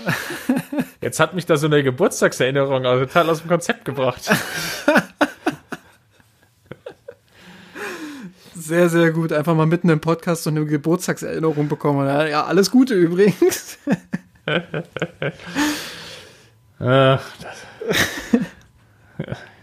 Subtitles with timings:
[1.00, 4.30] Jetzt hat mich da so eine Geburtstagserinnerung also total aus dem Konzept gebracht.
[8.54, 9.32] Sehr, sehr gut.
[9.32, 12.06] Einfach mal mitten im Podcast so eine Geburtstagserinnerung bekommen.
[12.06, 13.76] Ja, alles Gute übrigens.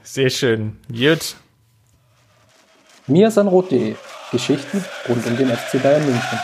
[0.03, 0.77] Sehr schön.
[0.89, 1.35] Gut.
[3.07, 3.95] Mir Sanrot.de
[4.31, 6.39] Geschichten rund um den FC Bayern München.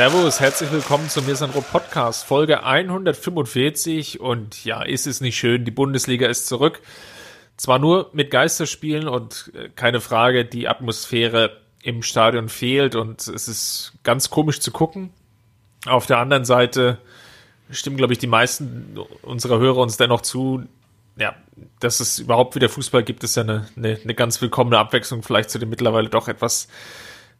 [0.00, 4.18] Servus, herzlich willkommen zum Mirsanro Podcast, Folge 145.
[4.18, 6.80] Und ja, ist es nicht schön, die Bundesliga ist zurück.
[7.58, 13.46] Zwar nur mit Geisterspielen und äh, keine Frage, die Atmosphäre im Stadion fehlt und es
[13.46, 15.10] ist ganz komisch zu gucken.
[15.84, 16.96] Auf der anderen Seite
[17.70, 20.62] stimmen, glaube ich, die meisten unserer Hörer uns dennoch zu,
[21.16, 21.34] ja,
[21.78, 25.50] dass es überhaupt wieder Fußball gibt, ist ja eine, eine, eine ganz willkommene Abwechslung, vielleicht
[25.50, 26.68] zu dem mittlerweile doch etwas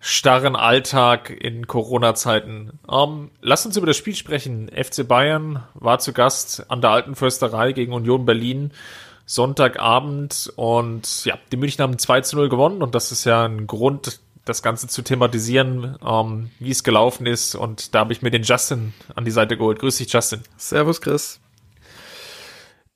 [0.01, 2.81] starren Alltag in Corona-Zeiten.
[2.91, 4.69] Ähm, lass uns über das Spiel sprechen.
[4.69, 8.73] FC Bayern war zu Gast an der Alten Försterei gegen Union Berlin.
[9.27, 13.69] Sonntagabend und ja, die München haben 2 zu 0 gewonnen und das ist ja ein
[13.69, 18.33] Grund, das Ganze zu thematisieren, ähm, wie es gelaufen ist und da habe ich mir
[18.33, 19.79] den Justin an die Seite geholt.
[19.79, 20.41] Grüß dich, Justin.
[20.57, 21.39] Servus, Chris.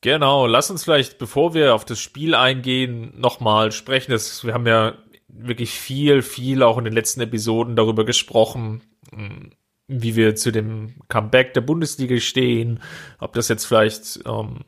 [0.01, 4.11] Genau, lass uns vielleicht, bevor wir auf das Spiel eingehen, nochmal sprechen.
[4.11, 4.95] Das, wir haben ja
[5.37, 8.83] wirklich viel, viel auch in den letzten Episoden darüber gesprochen,
[9.13, 9.51] hm,
[9.87, 12.81] wie wir zu dem Comeback der Bundesliga stehen,
[13.19, 14.61] ob das jetzt vielleicht ähm,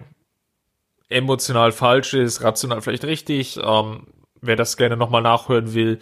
[1.09, 3.59] emotional falsch ist, rational vielleicht richtig.
[3.63, 4.09] Ähm,
[4.41, 6.01] wer das gerne nochmal nachhören will,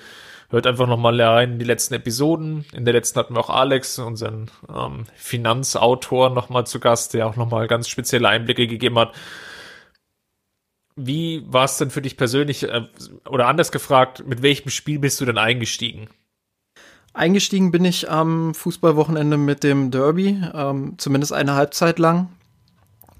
[0.51, 2.65] hört einfach nochmal rein in die letzten Episoden.
[2.73, 7.37] In der letzten hatten wir auch Alex, unseren ähm, Finanzautor, nochmal zu Gast, der auch
[7.37, 9.15] nochmal ganz spezielle Einblicke gegeben hat.
[10.97, 12.87] Wie war es denn für dich persönlich, äh,
[13.29, 16.09] oder anders gefragt, mit welchem Spiel bist du denn eingestiegen?
[17.13, 22.29] Eingestiegen bin ich am Fußballwochenende mit dem Derby, ähm, zumindest eine Halbzeit lang.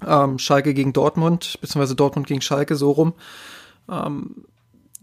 [0.05, 3.13] Ähm, Schalke gegen Dortmund, beziehungsweise Dortmund gegen Schalke, so rum.
[3.89, 4.45] Ähm,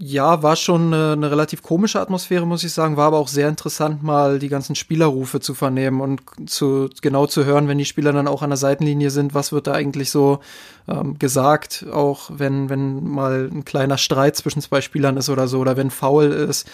[0.04, 2.96] ja, war schon eine, eine, relativ komische Atmosphäre, muss ich sagen.
[2.96, 7.44] War aber auch sehr interessant, mal die ganzen Spielerrufe zu vernehmen und zu genau zu
[7.44, 10.40] hören, wenn die Spieler dann auch an der Seitenlinie sind, was wird da eigentlich so
[10.88, 15.60] ähm, gesagt, auch wenn, wenn mal ein kleiner Streit zwischen zwei Spielern ist oder so,
[15.60, 16.68] oder wenn Foul ist.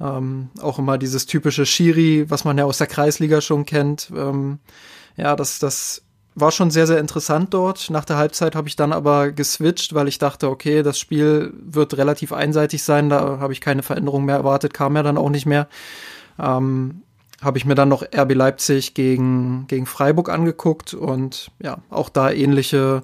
[0.00, 4.12] Ähm, auch immer dieses typische Schiri, was man ja aus der Kreisliga schon kennt.
[4.14, 4.60] Ähm,
[5.16, 6.02] ja, das, das
[6.40, 7.90] war schon sehr, sehr interessant dort.
[7.90, 11.96] Nach der Halbzeit habe ich dann aber geswitcht, weil ich dachte, okay, das Spiel wird
[11.96, 15.46] relativ einseitig sein, da habe ich keine Veränderung mehr erwartet, kam ja dann auch nicht
[15.46, 15.68] mehr.
[16.38, 17.02] Ähm,
[17.40, 22.30] habe ich mir dann noch RB Leipzig gegen, gegen Freiburg angeguckt und ja, auch da
[22.30, 23.02] ähnliche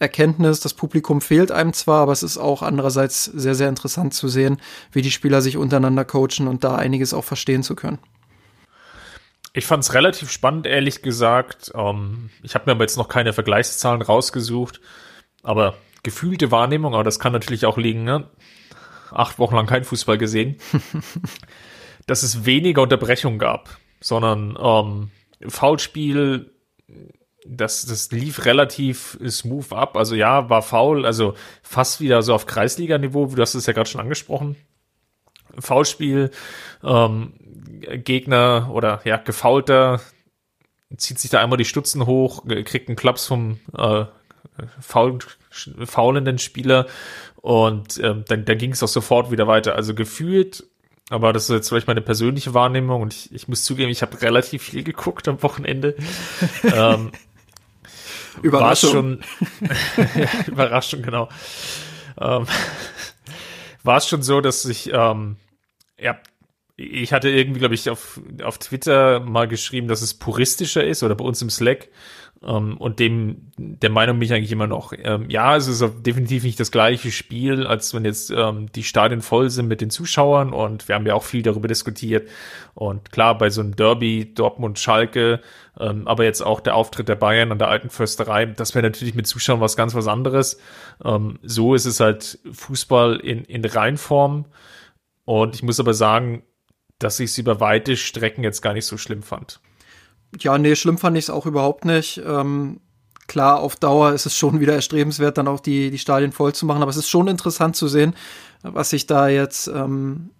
[0.00, 0.60] Erkenntnis.
[0.60, 4.58] Das Publikum fehlt einem zwar, aber es ist auch andererseits sehr, sehr interessant zu sehen,
[4.90, 7.98] wie die Spieler sich untereinander coachen und da einiges auch verstehen zu können.
[9.52, 11.72] Ich fand es relativ spannend, ehrlich gesagt.
[11.74, 14.80] Ähm, ich habe mir aber jetzt noch keine Vergleichszahlen rausgesucht,
[15.42, 18.28] aber gefühlte Wahrnehmung, aber das kann natürlich auch liegen, ne?
[19.12, 20.56] acht Wochen lang kein Fußball gesehen,
[22.06, 25.10] dass es weniger Unterbrechung gab, sondern ähm,
[25.48, 26.52] Foulspiel,
[27.46, 29.96] das, das lief relativ smooth ab.
[29.96, 33.88] Also ja, war faul, also fast wieder so auf Kreisliga-Niveau, du hast es ja gerade
[33.88, 34.56] schon angesprochen.
[35.60, 36.30] Foulspiel,
[36.82, 37.32] ähm,
[38.04, 40.00] Gegner oder ja, Gefaulter
[40.96, 44.04] zieht sich da einmal die Stutzen hoch, kriegt einen Klaps vom äh,
[44.80, 45.18] faul,
[45.84, 46.86] faulenden Spieler
[47.36, 49.76] und ähm, dann, dann ging es auch sofort wieder weiter.
[49.76, 50.64] Also gefühlt,
[51.08, 54.20] aber das ist jetzt vielleicht meine persönliche Wahrnehmung und ich, ich muss zugeben, ich habe
[54.20, 55.96] relativ viel geguckt am Wochenende.
[56.62, 57.12] ähm,
[58.42, 59.20] Überraschung.
[60.14, 61.28] ja, Überraschung, genau.
[62.20, 62.46] Ähm,
[63.82, 65.36] war es schon so, dass ich ähm,
[66.00, 66.18] ja
[66.80, 71.14] ich hatte irgendwie, glaube ich, auf, auf Twitter mal geschrieben, dass es puristischer ist oder
[71.14, 71.88] bei uns im Slack.
[72.42, 74.94] Ähm, und dem, der Meinung bin ich eigentlich immer noch.
[74.96, 79.20] Ähm, ja, es ist definitiv nicht das gleiche Spiel, als wenn jetzt ähm, die Stadien
[79.20, 80.54] voll sind mit den Zuschauern.
[80.54, 82.30] Und wir haben ja auch viel darüber diskutiert.
[82.72, 85.40] Und klar, bei so einem Derby, Dortmund, Schalke,
[85.78, 89.14] ähm, aber jetzt auch der Auftritt der Bayern an der alten Försterei, das wäre natürlich
[89.14, 90.58] mit Zuschauern was ganz was anderes.
[91.04, 94.46] Ähm, so ist es halt Fußball in, in Reinform.
[95.30, 96.42] Und ich muss aber sagen,
[96.98, 99.60] dass ich es über weite Strecken jetzt gar nicht so schlimm fand.
[100.40, 102.20] Ja, nee, schlimm fand ich es auch überhaupt nicht.
[102.26, 102.80] Ähm,
[103.28, 106.66] klar, auf Dauer ist es schon wieder erstrebenswert, dann auch die, die Stadien voll zu
[106.66, 106.82] machen.
[106.82, 108.16] Aber es ist schon interessant zu sehen,
[108.64, 110.30] was sich da jetzt, ähm,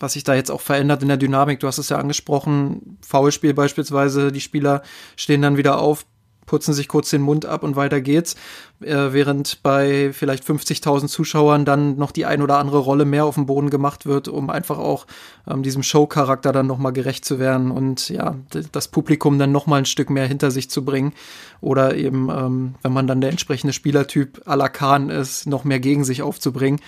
[0.00, 1.60] was sich da jetzt auch verändert in der Dynamik.
[1.60, 4.82] Du hast es ja angesprochen, Foulspiel beispielsweise, die Spieler
[5.14, 6.06] stehen dann wieder auf,
[6.46, 8.36] putzen sich kurz den Mund ab und weiter geht's.
[8.80, 13.36] Äh, während bei vielleicht 50.000 Zuschauern dann noch die ein oder andere Rolle mehr auf
[13.36, 15.06] dem Boden gemacht wird, um einfach auch
[15.48, 18.36] ähm, diesem Show-Charakter dann nochmal gerecht zu werden und ja,
[18.72, 21.12] das Publikum dann nochmal ein Stück mehr hinter sich zu bringen.
[21.60, 25.80] Oder eben, ähm, wenn man dann der entsprechende Spielertyp à la Kahn ist, noch mehr
[25.80, 26.80] gegen sich aufzubringen.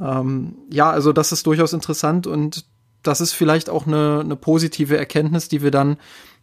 [0.00, 2.66] Ähm, ja, also das ist durchaus interessant und
[3.02, 5.96] das ist vielleicht auch eine, eine positive Erkenntnis, die wir dann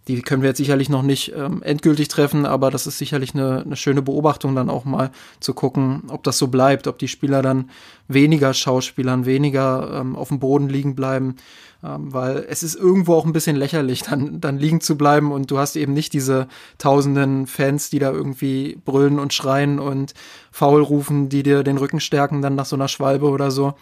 [0.07, 3.61] die können wir jetzt sicherlich noch nicht ähm, endgültig treffen, aber das ist sicherlich eine,
[3.61, 7.41] eine schöne Beobachtung, dann auch mal zu gucken, ob das so bleibt, ob die Spieler
[7.41, 7.69] dann
[8.07, 11.37] weniger Schauspielern, weniger ähm, auf dem Boden liegen bleiben,
[11.83, 15.49] ähm, weil es ist irgendwo auch ein bisschen lächerlich, dann, dann liegen zu bleiben und
[15.51, 16.47] du hast eben nicht diese
[16.77, 20.13] tausenden Fans, die da irgendwie brüllen und schreien und
[20.51, 23.75] faul rufen, die dir den Rücken stärken dann nach so einer Schwalbe oder so.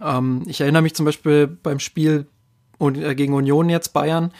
[0.00, 2.26] Ähm, ich erinnere mich zum Beispiel beim Spiel
[2.80, 4.32] äh, gegen Union jetzt Bayern,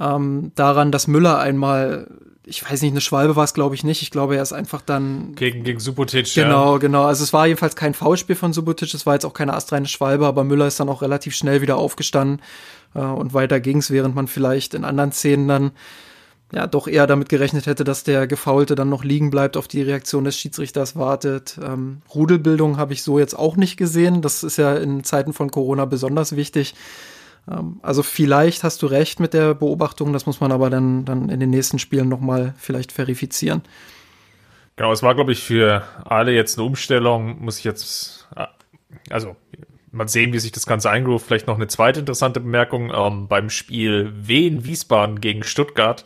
[0.00, 2.08] ähm, daran, dass Müller einmal,
[2.44, 4.02] ich weiß nicht, eine Schwalbe war es, glaube ich, nicht.
[4.02, 5.34] Ich glaube, er ist einfach dann.
[5.34, 6.78] Gegen, gegen Subotic, Genau, ja.
[6.78, 7.04] genau.
[7.04, 10.26] Also es war jedenfalls kein Foulspiel von Subotic, es war jetzt auch keine astreine Schwalbe,
[10.26, 12.40] aber Müller ist dann auch relativ schnell wieder aufgestanden
[12.94, 15.72] äh, und weiter ging's, während man vielleicht in anderen Szenen dann
[16.52, 19.82] ja doch eher damit gerechnet hätte, dass der Gefaulte dann noch liegen bleibt, auf die
[19.82, 21.58] Reaktion des Schiedsrichters wartet.
[21.62, 24.22] Ähm, Rudelbildung habe ich so jetzt auch nicht gesehen.
[24.22, 26.74] Das ist ja in Zeiten von Corona besonders wichtig.
[27.50, 31.28] Ähm, also vielleicht hast du recht mit der Beobachtung, das muss man aber dann, dann
[31.28, 33.62] in den nächsten Spielen nochmal vielleicht verifizieren.
[34.76, 38.46] Genau, es war, glaube ich, für alle jetzt eine Umstellung, muss ich jetzt, äh,
[39.10, 39.36] also
[39.90, 41.26] mal sehen, wie sich das Ganze eingeruft.
[41.26, 42.92] Vielleicht noch eine zweite interessante Bemerkung.
[42.94, 46.04] Ähm, beim Spiel Wien Wiesbaden gegen Stuttgart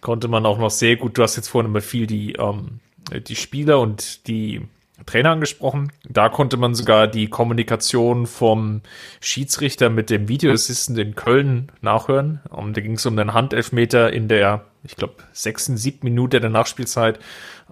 [0.00, 2.80] konnte man auch noch sehr gut, du hast jetzt vorhin immer viel die, ähm,
[3.12, 4.62] die Spieler und die
[5.06, 5.92] Trainer angesprochen.
[6.08, 8.82] Da konnte man sogar die Kommunikation vom
[9.20, 12.40] Schiedsrichter mit dem Videoassistent in Köln nachhören.
[12.50, 16.50] Um, da ging es um den Handelfmeter in der, ich glaube, sechsten, siebten Minute der
[16.50, 17.18] Nachspielzeit.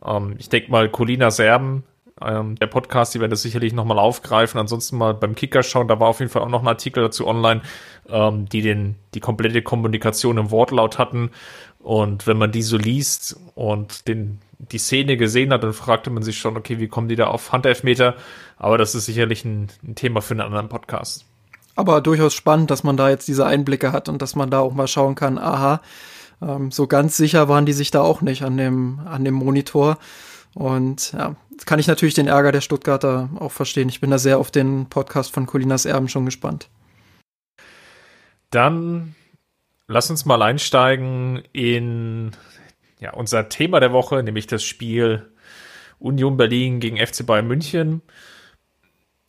[0.01, 1.85] Um, ich denke mal, Colina Serben,
[2.23, 4.59] ähm, der Podcast, die werden das sicherlich nochmal aufgreifen.
[4.59, 7.27] Ansonsten mal beim Kicker schauen, da war auf jeden Fall auch noch ein Artikel dazu
[7.27, 7.61] online,
[8.09, 11.31] ähm, die den, die komplette Kommunikation im Wortlaut hatten.
[11.79, 16.23] Und wenn man die so liest und den die Szene gesehen hat, dann fragte man
[16.23, 18.15] sich schon, okay, wie kommen die da auf Handelfmeter?
[18.57, 21.27] Aber das ist sicherlich ein, ein Thema für einen anderen Podcast.
[21.75, 24.73] Aber durchaus spannend, dass man da jetzt diese Einblicke hat und dass man da auch
[24.73, 25.83] mal schauen kann, aha,
[26.41, 29.99] ähm, so ganz sicher waren die sich da auch nicht an dem, an dem Monitor.
[30.55, 31.37] Und ja,
[31.67, 33.91] kann ich natürlich den Ärger der Stuttgarter auch verstehen.
[33.91, 36.69] Ich bin da sehr auf den Podcast von Colinas Erben schon gespannt.
[38.51, 39.15] Dann
[39.87, 42.33] lass uns mal einsteigen in
[43.01, 45.31] ja, unser Thema der Woche, nämlich das Spiel
[45.99, 48.03] Union Berlin gegen FC Bayern München.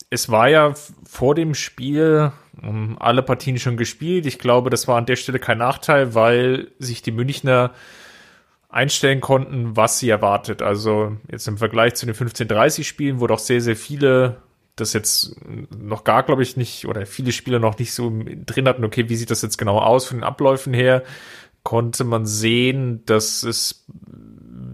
[0.10, 0.74] Es war ja
[1.06, 2.32] vor dem Spiel
[2.62, 4.26] um, ähm, alle Partien schon gespielt.
[4.26, 7.74] Ich glaube, das war an der Stelle kein Nachteil, weil sich die Münchner
[8.70, 10.62] einstellen konnten, was sie erwartet.
[10.62, 14.38] Also jetzt im Vergleich zu den 15:30 Spielen, wo doch sehr, sehr viele
[14.78, 15.36] das jetzt
[15.76, 18.14] noch gar, glaube ich, nicht, oder viele Spieler noch nicht so
[18.46, 21.04] drin hatten, okay, wie sieht das jetzt genau aus von den Abläufen her?
[21.68, 23.84] Konnte man sehen, dass es,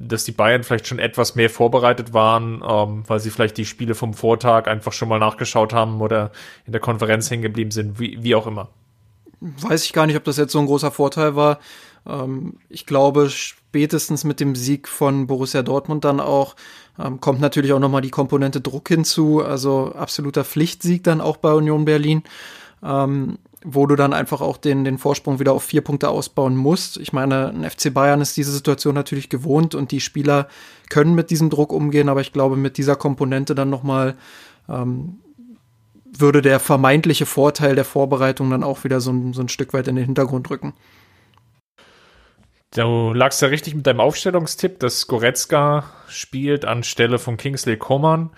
[0.08, 3.96] dass die Bayern vielleicht schon etwas mehr vorbereitet waren, ähm, weil sie vielleicht die Spiele
[3.96, 6.32] vom Vortag einfach schon mal nachgeschaut haben oder
[6.68, 8.70] in der Konferenz hängen geblieben sind, wie, wie auch immer.
[9.42, 11.58] Weiß ich gar nicht, ob das jetzt so ein großer Vorteil war.
[12.06, 16.56] Ähm, ich glaube, spätestens mit dem Sieg von Borussia Dortmund dann auch
[17.00, 21.54] ähm, kommt natürlich auch nochmal die Komponente Druck hinzu, also absoluter Pflichtsieg dann auch bei
[21.54, 22.22] Union Berlin.
[22.84, 26.98] Ähm, wo du dann einfach auch den, den Vorsprung wieder auf vier Punkte ausbauen musst.
[26.98, 30.48] Ich meine, ein FC Bayern ist diese Situation natürlich gewohnt und die Spieler
[30.90, 34.16] können mit diesem Druck umgehen, aber ich glaube, mit dieser Komponente dann nochmal
[34.70, 35.20] ähm,
[36.06, 39.88] würde der vermeintliche Vorteil der Vorbereitung dann auch wieder so ein, so ein Stück weit
[39.88, 40.74] in den Hintergrund rücken.
[42.76, 48.32] Du lagst ja richtig mit deinem Aufstellungstipp, dass Goretzka spielt anstelle von Kingsley Coman.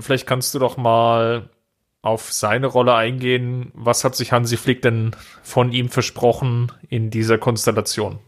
[0.00, 1.50] Vielleicht kannst du doch mal
[2.02, 3.72] auf seine Rolle eingehen.
[3.74, 8.18] Was hat sich Hansi Flick denn von ihm versprochen in dieser Konstellation?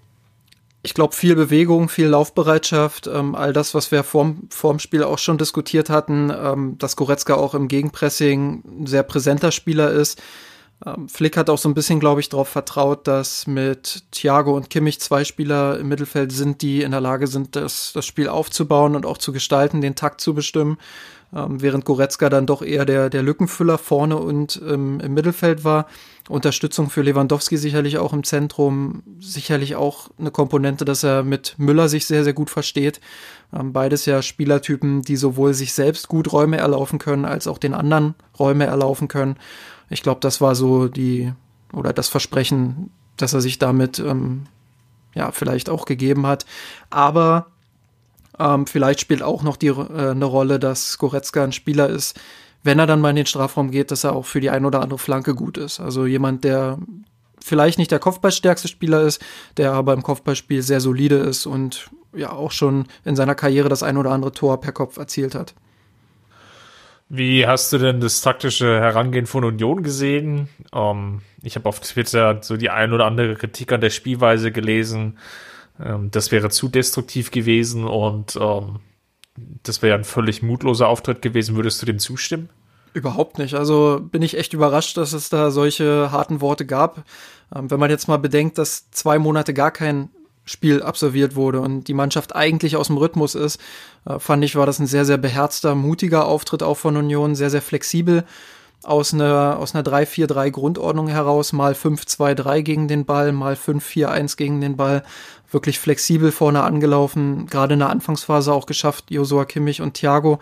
[0.85, 5.19] Ich glaube, viel Bewegung, viel Laufbereitschaft, ähm, all das, was wir vorm, vorm Spiel auch
[5.19, 10.21] schon diskutiert hatten, ähm, dass Goretzka auch im Gegenpressing ein sehr präsenter Spieler ist.
[10.85, 14.71] Ähm, Flick hat auch so ein bisschen, glaube ich, darauf vertraut, dass mit Thiago und
[14.71, 18.97] Kimmich zwei Spieler im Mittelfeld sind, die in der Lage sind, das, das Spiel aufzubauen
[18.97, 20.79] und auch zu gestalten, den Takt zu bestimmen.
[21.35, 25.87] Ähm, während Goretzka dann doch eher der, der Lückenfüller vorne und ähm, im Mittelfeld war.
[26.29, 31.89] Unterstützung für Lewandowski sicherlich auch im Zentrum, sicherlich auch eine Komponente, dass er mit Müller
[31.89, 33.01] sich sehr, sehr gut versteht.
[33.53, 37.73] Ähm, beides ja Spielertypen, die sowohl sich selbst gut Räume erlaufen können, als auch den
[37.73, 39.37] anderen Räume erlaufen können.
[39.89, 41.33] Ich glaube, das war so die,
[41.73, 44.45] oder das Versprechen, dass er sich damit ähm,
[45.15, 46.45] ja vielleicht auch gegeben hat.
[46.91, 47.47] Aber
[48.43, 52.19] ähm, vielleicht spielt auch noch die, äh, eine Rolle, dass Goretzka ein Spieler ist,
[52.63, 54.81] wenn er dann mal in den Strafraum geht, dass er auch für die ein oder
[54.81, 55.81] andere Flanke gut ist.
[55.81, 56.79] Also jemand, der
[57.43, 59.23] vielleicht nicht der Kopfballstärkste Spieler ist,
[59.57, 63.83] der aber im Kopfballspiel sehr solide ist und ja auch schon in seiner Karriere das
[63.83, 65.55] ein oder andere Tor per Kopf erzielt hat.
[67.09, 70.49] Wie hast du denn das taktische Herangehen von Union gesehen?
[70.73, 75.19] Ähm, ich habe auf Twitter so die ein oder andere Kritik an der Spielweise gelesen.
[75.81, 78.81] Ähm, das wäre zu destruktiv gewesen und ähm,
[79.63, 81.57] das wäre ein völlig mutloser Auftritt gewesen.
[81.57, 82.49] Würdest du dem zustimmen?
[82.95, 83.55] Überhaupt nicht.
[83.55, 87.05] Also bin ich echt überrascht, dass es da solche harten Worte gab.
[87.55, 90.11] Ähm, wenn man jetzt mal bedenkt, dass zwei Monate gar kein
[90.45, 93.61] Spiel absolviert wurde und die Mannschaft eigentlich aus dem Rhythmus ist,
[94.05, 97.51] äh, fand ich, war das ein sehr, sehr beherzter, mutiger Auftritt auch von Union, sehr,
[97.51, 98.25] sehr flexibel
[98.83, 104.61] aus einer, aus einer 3-4-3 Grundordnung heraus, mal 5-2-3 gegen den Ball, mal 5-4-1 gegen
[104.61, 105.05] den Ball,
[105.53, 110.39] wirklich flexibel vorne angelaufen, gerade in der Anfangsphase auch geschafft, Josua Kimmich und Thiago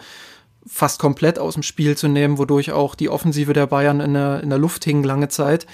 [0.66, 4.42] fast komplett aus dem Spiel zu nehmen, wodurch auch die Offensive der Bayern in der,
[4.42, 5.66] in der Luft hing lange Zeit.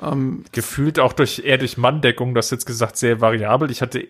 [0.00, 3.70] Ähm, Gefühlt auch durch eher durch Manndeckung, das jetzt gesagt, sehr variabel.
[3.70, 4.06] Ich hatte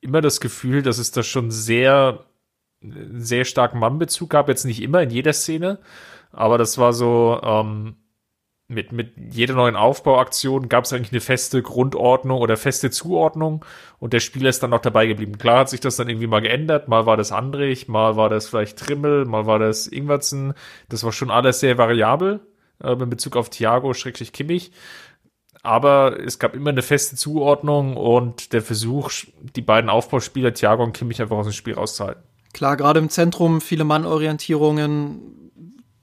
[0.00, 2.24] immer das Gefühl, dass es da schon sehr,
[2.80, 4.48] sehr starken Mannbezug gab.
[4.48, 5.78] Jetzt nicht immer in jeder Szene,
[6.32, 7.96] aber das war so, ähm,
[8.66, 13.64] mit, mit jeder neuen Aufbauaktion gab es eigentlich eine feste Grundordnung oder feste Zuordnung
[13.98, 15.36] und der Spieler ist dann auch dabei geblieben.
[15.36, 18.48] Klar hat sich das dann irgendwie mal geändert, mal war das Andrich, mal war das
[18.48, 20.54] vielleicht Trimmel, mal war das Ingwertsen.
[20.88, 22.40] Das war schon alles sehr variabel
[22.82, 24.72] äh, in Bezug auf Thiago, schrecklich Kimmich.
[25.62, 29.10] Aber es gab immer eine feste Zuordnung und der Versuch,
[29.56, 32.22] die beiden Aufbauspieler Thiago und Kimmich einfach aus dem Spiel rauszuhalten.
[32.52, 35.43] Klar, gerade im Zentrum viele Mannorientierungen,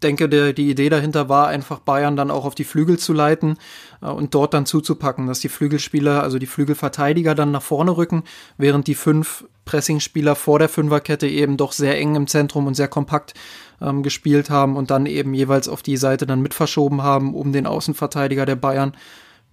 [0.01, 3.57] denke, der, die Idee dahinter war, einfach Bayern dann auch auf die Flügel zu leiten
[4.01, 8.23] äh, und dort dann zuzupacken, dass die Flügelspieler, also die Flügelverteidiger dann nach vorne rücken,
[8.57, 12.87] während die fünf Pressingspieler vor der Fünferkette eben doch sehr eng im Zentrum und sehr
[12.87, 13.33] kompakt
[13.81, 17.53] ähm, gespielt haben und dann eben jeweils auf die Seite dann mit verschoben haben, um
[17.53, 18.95] den Außenverteidiger der Bayern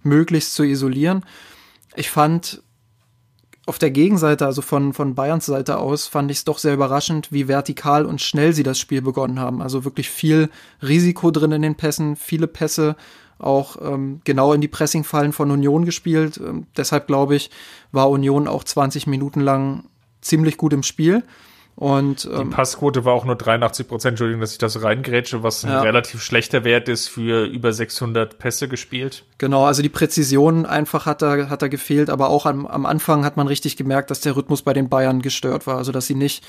[0.03, 1.25] möglichst zu isolieren.
[1.95, 2.61] Ich fand
[3.69, 7.31] auf der Gegenseite, also von, von Bayerns Seite aus, fand ich es doch sehr überraschend,
[7.31, 9.61] wie vertikal und schnell sie das Spiel begonnen haben.
[9.61, 10.49] Also wirklich viel
[10.81, 12.95] Risiko drin in den Pässen, viele Pässe
[13.37, 16.37] auch ähm, genau in die Pressingfallen von Union gespielt.
[16.37, 17.51] Ähm, deshalb glaube ich,
[17.91, 19.85] war Union auch 20 Minuten lang
[20.19, 21.23] ziemlich gut im Spiel.
[21.79, 25.63] Und, ähm, die Passquote war auch nur 83 Prozent, Entschuldigung, dass ich das reingrätsche, was
[25.63, 25.79] ein ja.
[25.79, 29.23] relativ schlechter Wert ist für über 600 Pässe gespielt.
[29.37, 33.23] Genau, also die Präzision einfach hat da, hat da gefehlt, aber auch am, am Anfang
[33.23, 36.15] hat man richtig gemerkt, dass der Rhythmus bei den Bayern gestört war, also dass sie
[36.15, 36.43] nicht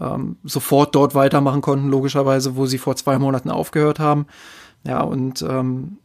[0.00, 4.26] ähm, sofort dort weitermachen konnten, logischerweise, wo sie vor zwei Monaten aufgehört haben.
[4.84, 5.98] Ja, und ähm,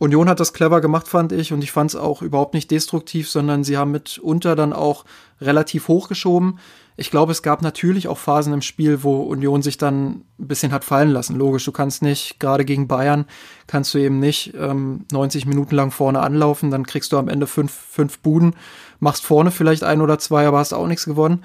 [0.00, 3.30] Union hat das clever gemacht, fand ich, und ich fand es auch überhaupt nicht destruktiv,
[3.30, 5.04] sondern sie haben mitunter dann auch
[5.40, 6.58] relativ hochgeschoben.
[6.96, 10.70] Ich glaube, es gab natürlich auch Phasen im Spiel, wo Union sich dann ein bisschen
[10.72, 11.36] hat fallen lassen.
[11.36, 13.24] Logisch, du kannst nicht, gerade gegen Bayern,
[13.66, 17.48] kannst du eben nicht ähm, 90 Minuten lang vorne anlaufen, dann kriegst du am Ende
[17.48, 18.54] fünf, fünf Buden,
[19.00, 21.42] machst vorne vielleicht ein oder zwei, aber hast auch nichts gewonnen.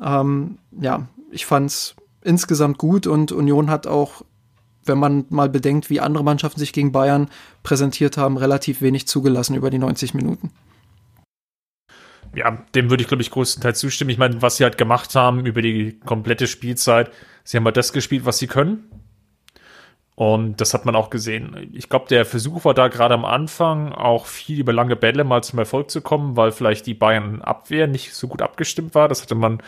[0.00, 4.22] Ähm, ja, ich fand's insgesamt gut und Union hat auch,
[4.84, 7.30] wenn man mal bedenkt, wie andere Mannschaften sich gegen Bayern
[7.64, 10.52] präsentiert haben, relativ wenig zugelassen über die 90 Minuten
[12.34, 14.10] ja, dem würde ich, glaube ich, größtenteils zustimmen.
[14.10, 17.10] Ich meine, was sie halt gemacht haben über die komplette Spielzeit,
[17.42, 18.90] sie haben halt das gespielt, was sie können.
[20.16, 21.70] Und das hat man auch gesehen.
[21.72, 25.42] Ich glaube, der Versuch war da gerade am Anfang auch viel über lange Bälle mal
[25.42, 29.08] zum Erfolg zu kommen, weil vielleicht die Bayern Abwehr nicht so gut abgestimmt war.
[29.08, 29.60] Das hatte man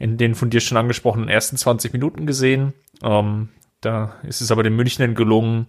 [0.00, 2.72] in den von dir schon angesprochenen ersten 20 Minuten gesehen.
[3.04, 5.68] Ähm, da ist es aber den Münchnern gelungen,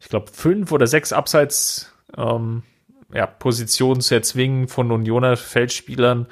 [0.00, 2.62] ich glaube, fünf oder sechs Abseits ähm,
[3.12, 6.26] ja, Position zu erzwingen von Unioner Feldspielern.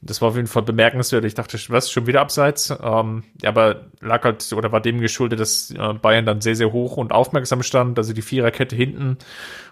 [0.00, 1.24] Das war auf jeden Fall bemerkenswert.
[1.24, 2.70] Ich dachte, was, schon wieder abseits?
[2.70, 6.96] Ähm, aber lag halt oder war dem geschuldet, dass äh, Bayern dann sehr, sehr hoch
[6.96, 9.18] und aufmerksam stand, also die Viererkette hinten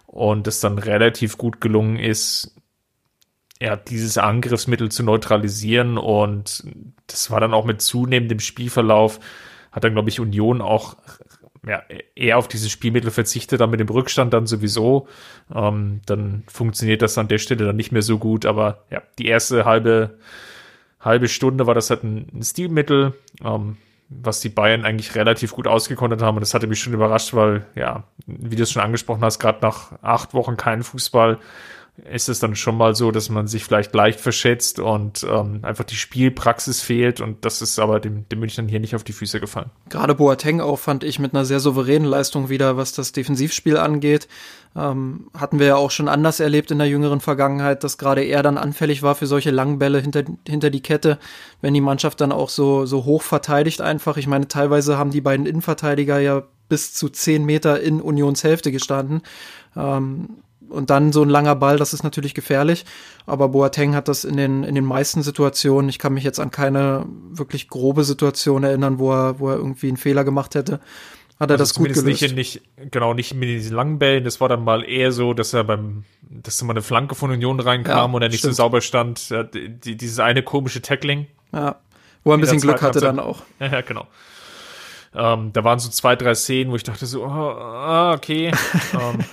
[0.07, 2.57] und es dann relativ gut gelungen ist,
[3.61, 6.65] ja, dieses Angriffsmittel zu neutralisieren und
[7.07, 9.21] das war dann auch mit zunehmendem Spielverlauf,
[9.73, 10.97] hat dann, glaube ich, Union auch
[11.67, 11.83] ja,
[12.15, 15.09] eher auf dieses Spielmittel verzichtet, dann mit dem Rückstand dann sowieso,
[15.55, 18.47] ähm, dann funktioniert das an der Stelle dann nicht mehr so gut.
[18.47, 20.19] Aber ja, die erste halbe,
[21.01, 25.67] halbe Stunde war das halt ein, ein Stilmittel, ähm, was die Bayern eigentlich relativ gut
[25.67, 26.37] ausgekontert haben.
[26.37, 29.59] Und das hatte mich schon überrascht, weil, ja, wie du es schon angesprochen hast, gerade
[29.63, 31.39] nach acht Wochen kein Fußball,
[32.05, 35.85] ist es dann schon mal so, dass man sich vielleicht leicht verschätzt und ähm, einfach
[35.85, 39.41] die Spielpraxis fehlt und das ist aber dem, dem Münchnern hier nicht auf die Füße
[39.41, 39.71] gefallen.
[39.89, 44.29] Gerade Boateng auch fand ich mit einer sehr souveränen Leistung wieder, was das Defensivspiel angeht.
[44.77, 48.43] Ähm, hatten wir ja auch schon anders erlebt in der jüngeren Vergangenheit, dass gerade er
[48.43, 51.19] dann anfällig war für solche langen Bälle hinter, hinter die Kette,
[51.63, 54.19] wenn die Mannschaft dann auch so, so hoch verteidigt einfach.
[54.19, 59.23] Ich meine, teilweise haben die beiden Innenverteidiger ja bis zu zehn Meter in Unionshälfte gestanden.
[59.77, 62.85] Ähm, und dann so ein langer Ball, das ist natürlich gefährlich.
[63.27, 66.51] Aber Boateng hat das in den, in den meisten Situationen, ich kann mich jetzt an
[66.51, 70.81] keine wirklich grobe Situation erinnern, wo er, wo er irgendwie einen Fehler gemacht hätte.
[71.39, 72.23] Hat er also das gut gelöst?
[72.23, 74.25] Nicht, nicht, genau, nicht mit diesen langen Bällen.
[74.25, 77.61] Das war dann mal eher so, dass er beim, dass mal eine Flanke von Union
[77.61, 78.55] reinkam ja, und er nicht stimmt.
[78.55, 79.35] so sauber stand.
[79.53, 81.27] Die, dieses eine komische Tackling.
[81.53, 81.77] Ja,
[82.25, 83.43] wo er ein bisschen Glück hatte dann auch.
[83.61, 84.07] Ja, ja genau.
[85.15, 88.51] Ähm, da waren so zwei, drei Szenen, wo ich dachte so, oh, okay.
[88.95, 89.25] ähm,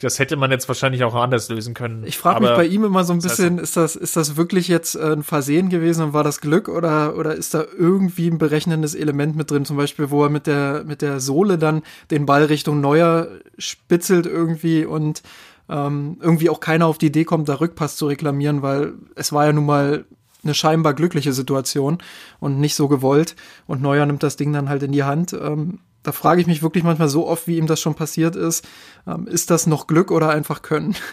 [0.00, 2.04] das hätte man jetzt wahrscheinlich auch anders lösen können.
[2.04, 4.94] Ich frage mich bei ihm immer so ein bisschen, ist das, ist das wirklich jetzt
[4.94, 8.94] äh, ein Versehen gewesen und war das Glück oder, oder ist da irgendwie ein berechnendes
[8.94, 9.64] Element mit drin?
[9.64, 14.26] Zum Beispiel, wo er mit der, mit der Sohle dann den Ball Richtung Neuer spitzelt
[14.26, 15.22] irgendwie und
[15.70, 19.46] ähm, irgendwie auch keiner auf die Idee kommt, da Rückpass zu reklamieren, weil es war
[19.46, 20.04] ja nun mal
[20.44, 21.98] eine scheinbar glückliche Situation
[22.38, 23.34] und nicht so gewollt.
[23.66, 25.32] Und Neuer nimmt das Ding dann halt in die Hand.
[25.32, 28.66] Ähm, da frage ich mich wirklich manchmal so oft, wie ihm das schon passiert ist.
[29.08, 30.94] Ähm, ist das noch Glück oder einfach Können?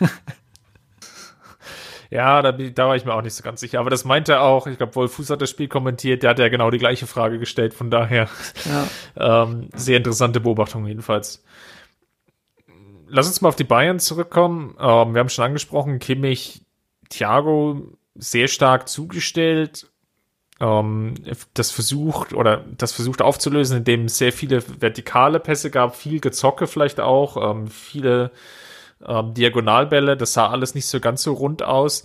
[2.09, 3.79] Ja, da, da, war ich mir auch nicht so ganz sicher.
[3.79, 4.67] Aber das meinte er auch.
[4.67, 6.21] Ich glaube, Wolf Fuß hat das Spiel kommentiert.
[6.21, 7.73] Der hat ja genau die gleiche Frage gestellt.
[7.73, 8.29] Von daher
[8.65, 8.87] ja.
[9.45, 11.43] ähm, sehr interessante Beobachtung jedenfalls.
[13.07, 14.75] Lass uns mal auf die Bayern zurückkommen.
[14.79, 16.61] Ähm, wir haben schon angesprochen, Kimmich,
[17.09, 19.91] Thiago sehr stark zugestellt
[20.59, 21.15] ähm,
[21.53, 26.67] das versucht oder das versucht aufzulösen, indem es sehr viele vertikale Pässe gab, viel Gezocke
[26.67, 28.31] vielleicht auch, ähm, viele
[29.05, 32.03] ähm, Diagonalbälle, das sah alles nicht so ganz so rund aus.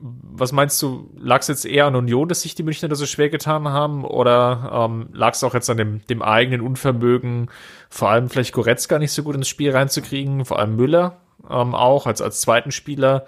[0.00, 3.06] Was meinst du, lag es jetzt eher an Union, dass sich die Münchner da so
[3.06, 7.48] schwer getan haben oder ähm, lag es auch jetzt an dem, dem eigenen Unvermögen,
[7.88, 12.06] vor allem vielleicht Goretzka nicht so gut ins Spiel reinzukriegen, vor allem Müller ähm, auch
[12.06, 13.26] als, als zweiten Spieler?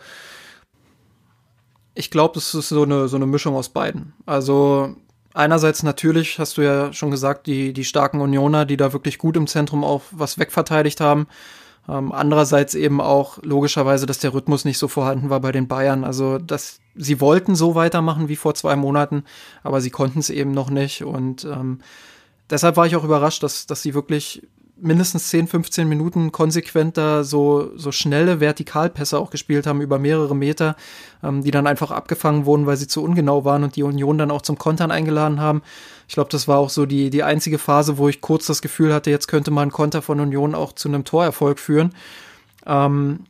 [1.96, 4.12] Ich glaube, das ist so eine, so eine Mischung aus beiden.
[4.26, 4.94] Also
[5.32, 9.36] einerseits natürlich, hast du ja schon gesagt, die, die starken Unioner, die da wirklich gut
[9.36, 11.26] im Zentrum auch was wegverteidigt haben.
[11.88, 16.04] Ähm, andererseits eben auch logischerweise, dass der Rhythmus nicht so vorhanden war bei den Bayern.
[16.04, 19.24] Also, dass sie wollten so weitermachen wie vor zwei Monaten,
[19.62, 21.02] aber sie konnten es eben noch nicht.
[21.02, 21.80] Und ähm,
[22.50, 24.42] deshalb war ich auch überrascht, dass, dass sie wirklich
[24.78, 30.76] mindestens 10, 15 Minuten konsequenter so, so schnelle Vertikalpässe auch gespielt haben über mehrere Meter,
[31.22, 34.30] ähm, die dann einfach abgefangen wurden, weil sie zu ungenau waren und die Union dann
[34.30, 35.62] auch zum Kontern eingeladen haben.
[36.08, 38.92] Ich glaube, das war auch so die, die einzige Phase, wo ich kurz das Gefühl
[38.92, 41.94] hatte, jetzt könnte man Konter von Union auch zu einem Torerfolg führen.
[42.66, 43.20] Ähm,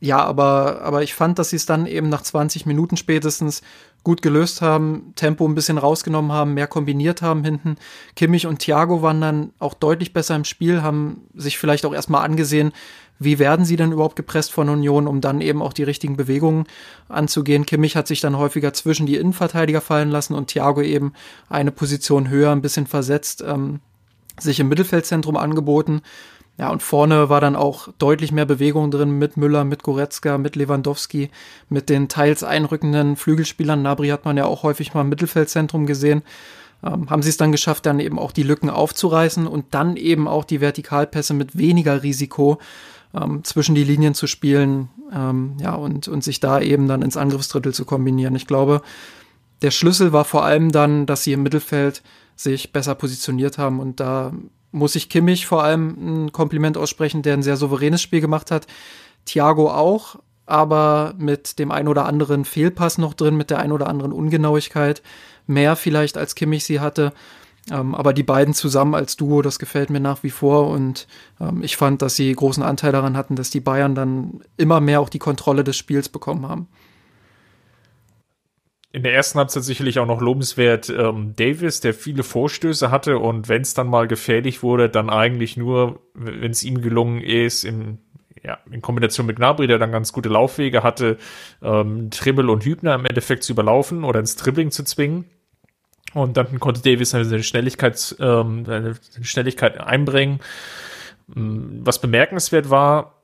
[0.00, 3.62] ja, aber, aber ich fand, dass sie es dann eben nach 20 Minuten spätestens
[4.04, 7.76] gut gelöst haben, Tempo ein bisschen rausgenommen haben, mehr kombiniert haben hinten.
[8.16, 12.24] Kimmich und Thiago waren dann auch deutlich besser im Spiel, haben sich vielleicht auch erstmal
[12.24, 12.72] angesehen,
[13.18, 16.64] wie werden sie denn überhaupt gepresst von Union, um dann eben auch die richtigen Bewegungen
[17.08, 17.66] anzugehen.
[17.66, 21.12] Kimmich hat sich dann häufiger zwischen die Innenverteidiger fallen lassen und Thiago eben
[21.48, 23.80] eine Position höher, ein bisschen versetzt, ähm,
[24.40, 26.02] sich im Mittelfeldzentrum angeboten.
[26.58, 30.54] Ja, und vorne war dann auch deutlich mehr Bewegung drin mit Müller, mit Goretzka, mit
[30.54, 31.30] Lewandowski,
[31.68, 33.80] mit den teils einrückenden Flügelspielern.
[33.80, 36.22] Nabri hat man ja auch häufig mal im Mittelfeldzentrum gesehen.
[36.84, 40.28] Ähm, haben sie es dann geschafft, dann eben auch die Lücken aufzureißen und dann eben
[40.28, 42.58] auch die Vertikalpässe mit weniger Risiko
[43.14, 47.16] ähm, zwischen die Linien zu spielen, ähm, ja, und, und sich da eben dann ins
[47.16, 48.34] Angriffsdrittel zu kombinieren.
[48.34, 48.82] Ich glaube,
[49.62, 52.02] der Schlüssel war vor allem dann, dass sie im Mittelfeld
[52.36, 54.32] sich besser positioniert haben und da
[54.72, 58.66] muss ich Kimmich vor allem ein Kompliment aussprechen, der ein sehr souveränes Spiel gemacht hat.
[59.24, 63.86] Thiago auch, aber mit dem ein oder anderen Fehlpass noch drin, mit der ein oder
[63.86, 65.02] anderen Ungenauigkeit.
[65.46, 67.12] Mehr vielleicht als Kimmich sie hatte.
[67.70, 70.68] Ähm, aber die beiden zusammen als Duo, das gefällt mir nach wie vor.
[70.68, 71.06] Und
[71.40, 75.00] ähm, ich fand, dass sie großen Anteil daran hatten, dass die Bayern dann immer mehr
[75.00, 76.66] auch die Kontrolle des Spiels bekommen haben
[78.92, 83.48] in der ersten Halbzeit sicherlich auch noch lobenswert ähm, Davis, der viele Vorstöße hatte und
[83.48, 87.98] wenn es dann mal gefährlich wurde, dann eigentlich nur, wenn es ihm gelungen ist, in,
[88.44, 91.16] ja, in Kombination mit Gnabry, der dann ganz gute Laufwege hatte,
[91.62, 95.24] ähm, Tribbel und Hübner im Endeffekt zu überlaufen oder ins Dribbling zu zwingen.
[96.12, 100.40] Und dann konnte Davis seine Schnelligkeit, ähm, seine Schnelligkeit einbringen.
[101.28, 103.22] Mm, was bemerkenswert war,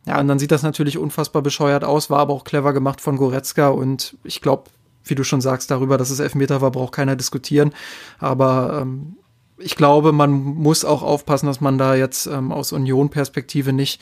[0.06, 3.16] Ja, und dann sieht das natürlich unfassbar bescheuert aus, war aber auch clever gemacht von
[3.16, 4.64] Goretzka und ich glaube,
[5.04, 7.72] wie du schon sagst, darüber, dass es Elfmeter war, braucht keiner diskutieren.
[8.18, 9.16] Aber ähm,
[9.58, 14.00] ich glaube, man muss auch aufpassen, dass man da jetzt ähm, aus Union-Perspektive nicht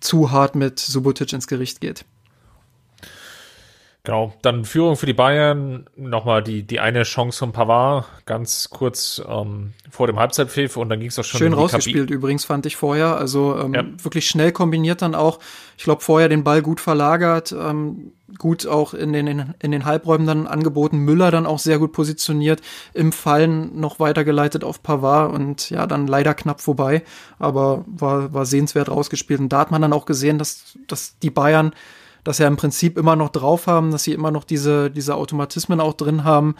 [0.00, 2.04] zu hart mit Subotic ins Gericht geht.
[4.02, 9.20] Genau, dann Führung für die Bayern, nochmal die, die eine Chance von Pavard, ganz kurz
[9.28, 12.64] ähm, vor dem Halbzeitpfiff und dann ging es auch schon Schön rausgespielt Kabi übrigens, fand
[12.64, 13.18] ich vorher.
[13.18, 13.84] Also ähm, ja.
[14.02, 15.38] wirklich schnell kombiniert dann auch.
[15.76, 19.84] Ich glaube, vorher den Ball gut verlagert, ähm, gut auch in den, in, in den
[19.84, 20.96] Halbräumen dann angeboten.
[20.98, 22.62] Müller dann auch sehr gut positioniert,
[22.94, 27.02] im Fallen noch weitergeleitet auf Pavard und ja, dann leider knapp vorbei,
[27.38, 29.40] aber war, war sehenswert rausgespielt.
[29.40, 31.74] Und da hat man dann auch gesehen, dass, dass die Bayern
[32.24, 35.14] dass sie ja im Prinzip immer noch drauf haben, dass sie immer noch diese, diese
[35.14, 36.54] Automatismen auch drin haben,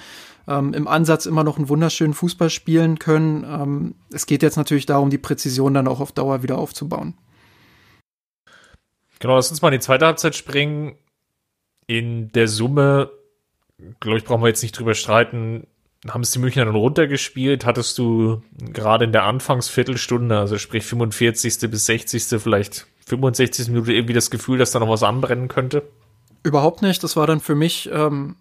[0.48, 3.44] ähm, im Ansatz immer noch einen wunderschönen Fußball spielen können.
[3.44, 7.14] Ähm, es geht jetzt natürlich darum, die Präzision dann auch auf Dauer wieder aufzubauen.
[9.18, 10.96] Genau, lass uns mal in die zweite Halbzeit springen.
[11.86, 13.10] In der Summe,
[14.00, 15.66] glaube ich, brauchen wir jetzt nicht drüber streiten,
[16.08, 17.66] haben es die Münchner dann runtergespielt.
[17.66, 21.70] Hattest du gerade in der Anfangsviertelstunde, also sprich 45.
[21.70, 22.40] bis 60.
[22.40, 23.68] vielleicht 65.
[23.68, 25.82] Minute irgendwie das Gefühl, dass da noch was anbrennen könnte?
[26.42, 27.02] Überhaupt nicht.
[27.04, 28.36] Das war dann für mich ähm,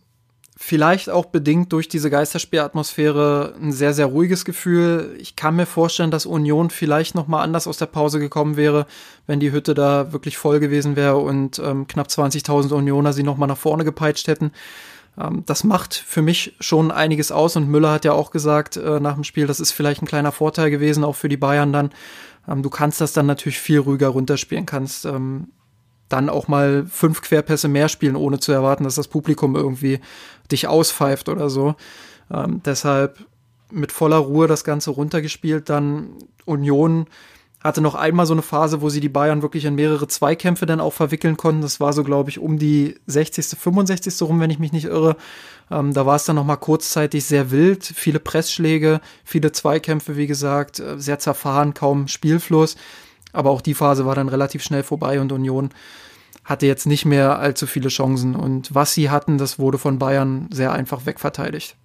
[0.62, 5.16] vielleicht auch bedingt durch diese Geisterspielatmosphäre ein sehr, sehr ruhiges Gefühl.
[5.18, 8.86] Ich kann mir vorstellen, dass Union vielleicht noch mal anders aus der Pause gekommen wäre,
[9.26, 13.38] wenn die Hütte da wirklich voll gewesen wäre und ähm, knapp 20.000 Unioner sie noch
[13.38, 14.52] mal nach vorne gepeitscht hätten.
[15.18, 19.00] Ähm, das macht für mich schon einiges aus und Müller hat ja auch gesagt äh,
[19.00, 21.92] nach dem Spiel, das ist vielleicht ein kleiner Vorteil gewesen, auch für die Bayern dann,
[22.50, 25.50] ähm, du kannst das dann natürlich viel ruhiger runterspielen, kannst ähm,
[26.10, 30.00] dann auch mal fünf Querpässe mehr spielen, ohne zu erwarten, dass das Publikum irgendwie
[30.52, 31.76] dich auspfeift oder so.
[32.32, 33.20] Ähm, deshalb
[33.72, 37.06] mit voller Ruhe das Ganze runtergespielt, dann Union
[37.62, 40.80] hatte noch einmal so eine Phase, wo sie die Bayern wirklich in mehrere Zweikämpfe dann
[40.80, 41.62] auch verwickeln konnten.
[41.62, 44.22] Das war so, glaube ich, um die 60., 65.
[44.22, 45.18] rum, wenn ich mich nicht irre.
[45.70, 50.28] Ähm, da war es dann noch mal kurzzeitig sehr wild, viele Pressschläge, viele Zweikämpfe, wie
[50.28, 52.78] gesagt, äh, sehr zerfahren, kaum Spielfluss.
[53.34, 55.70] Aber auch die Phase war dann relativ schnell vorbei und Union
[56.46, 58.36] hatte jetzt nicht mehr allzu viele Chancen.
[58.36, 61.76] Und was sie hatten, das wurde von Bayern sehr einfach wegverteidigt.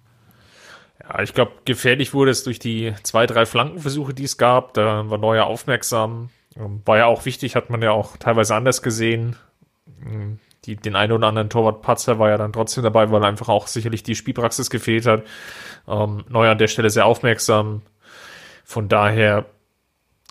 [1.07, 4.73] Ja, ich glaube, gefährlich wurde es durch die zwei, drei Flankenversuche, die es gab.
[4.73, 6.29] Da war Neuer aufmerksam.
[6.57, 9.35] Ähm, war ja auch wichtig, hat man ja auch teilweise anders gesehen.
[10.05, 13.49] Ähm, die, den einen oder anderen Torwart Patzer war ja dann trotzdem dabei, weil einfach
[13.49, 15.23] auch sicherlich die Spielpraxis gefehlt hat.
[15.87, 17.83] Ähm, Neuer an der Stelle sehr aufmerksam.
[18.63, 19.45] Von daher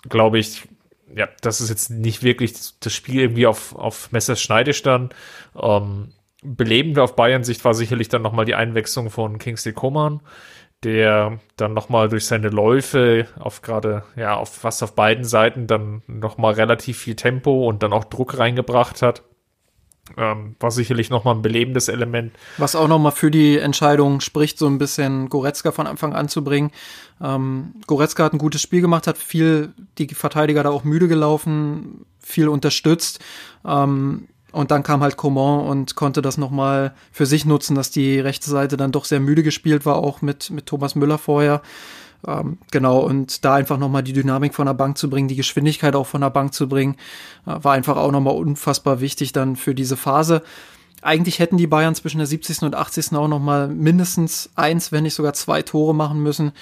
[0.09, 0.67] glaube ich,
[1.15, 5.15] ja, das ist jetzt nicht wirklich das Spiel irgendwie auf, auf Messers Schneide stand.
[5.57, 6.09] Ähm,
[6.43, 10.19] belebend auf Bayern-Sicht war sicherlich dann nochmal die Einwechslung von Kingsley Coman
[10.85, 16.03] der dann nochmal durch seine Läufe auf gerade, ja, auf fast auf beiden Seiten dann
[16.05, 19.23] nochmal relativ viel Tempo und dann auch Druck reingebracht hat.
[20.15, 22.33] Ähm, war sicherlich nochmal ein belebendes Element.
[22.57, 26.43] Was auch nochmal für die Entscheidung spricht, so ein bisschen Goretzka von Anfang an zu
[26.43, 26.69] bringen.
[27.19, 32.05] Ähm, Goretzka hat ein gutes Spiel gemacht, hat viel die Verteidiger da auch müde gelaufen,
[32.19, 33.19] viel unterstützt.
[33.65, 38.19] Ähm, und dann kam halt Coman und konnte das nochmal für sich nutzen, dass die
[38.19, 41.61] rechte Seite dann doch sehr müde gespielt war, auch mit, mit Thomas Müller vorher.
[42.25, 45.93] Ähm, genau, und da einfach nochmal die Dynamik von der Bank zu bringen, die Geschwindigkeit
[45.93, 46.95] auch von der Bank zu bringen,
[47.45, 50.41] äh, war einfach auch nochmal unfassbar wichtig dann für diese Phase.
[51.01, 52.63] Eigentlich hätten die Bayern zwischen der 70.
[52.63, 53.13] und 80.
[53.13, 56.53] auch nochmal mindestens eins, wenn nicht sogar zwei Tore machen müssen.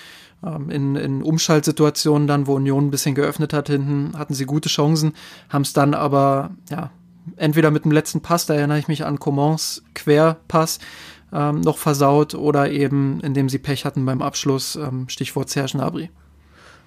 [0.43, 4.67] Ähm, in, in Umschaltsituationen dann, wo Union ein bisschen geöffnet hat hinten, hatten sie gute
[4.67, 5.13] Chancen,
[5.49, 6.89] haben es dann aber, ja,
[7.37, 10.79] entweder mit dem letzten Pass, da erinnere ich mich an Comans Querpass,
[11.31, 16.09] ähm, noch versaut oder eben indem sie Pech hatten beim Abschluss, ähm, Stichwort Serge Gnabry.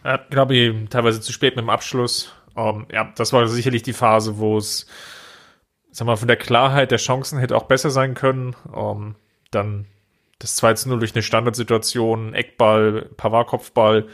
[0.05, 2.33] Ja, glaube ich, teilweise zu spät mit dem Abschluss.
[2.55, 4.87] Um, ja, das war sicherlich die Phase, wo es,
[5.90, 8.55] sag mal, von der Klarheit der Chancen hätte auch besser sein können.
[8.72, 9.16] Um,
[9.51, 9.87] dann
[10.38, 14.07] das 2 zu 0 durch eine Standardsituation, Eckball, Pavard-Kopfball,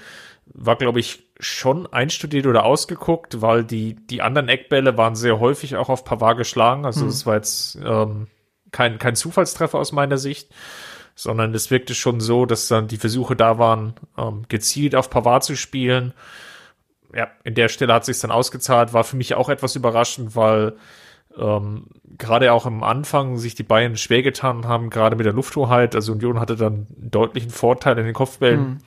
[0.46, 5.76] war, glaube ich, schon einstudiert oder ausgeguckt, weil die, die anderen Eckbälle waren sehr häufig
[5.76, 6.86] auch auf Pavard geschlagen.
[6.86, 7.26] Also, es hm.
[7.26, 8.28] war jetzt ähm,
[8.70, 10.54] kein, kein Zufallstreffer aus meiner Sicht,
[11.14, 15.44] sondern es wirkte schon so, dass dann die Versuche da waren, ähm, gezielt auf Pavard
[15.44, 16.14] zu spielen.
[17.14, 20.76] Ja, in der Stelle hat sich dann ausgezahlt, war für mich auch etwas überraschend, weil
[21.36, 21.86] ähm,
[22.18, 25.94] gerade auch am Anfang sich die Bayern schwer getan haben, gerade mit der Lufthoheit.
[25.94, 28.78] Also Union hatte dann einen deutlichen Vorteil in den Kopfbällen, mhm.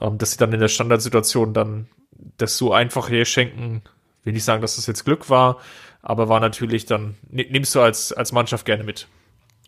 [0.00, 1.88] Ähm, dass sie dann in der Standardsituation dann
[2.36, 3.82] das so einfach herschenken.
[4.24, 5.58] Will nicht sagen, dass das jetzt Glück war,
[6.02, 9.08] aber war natürlich dann, nimmst du als, als Mannschaft gerne mit.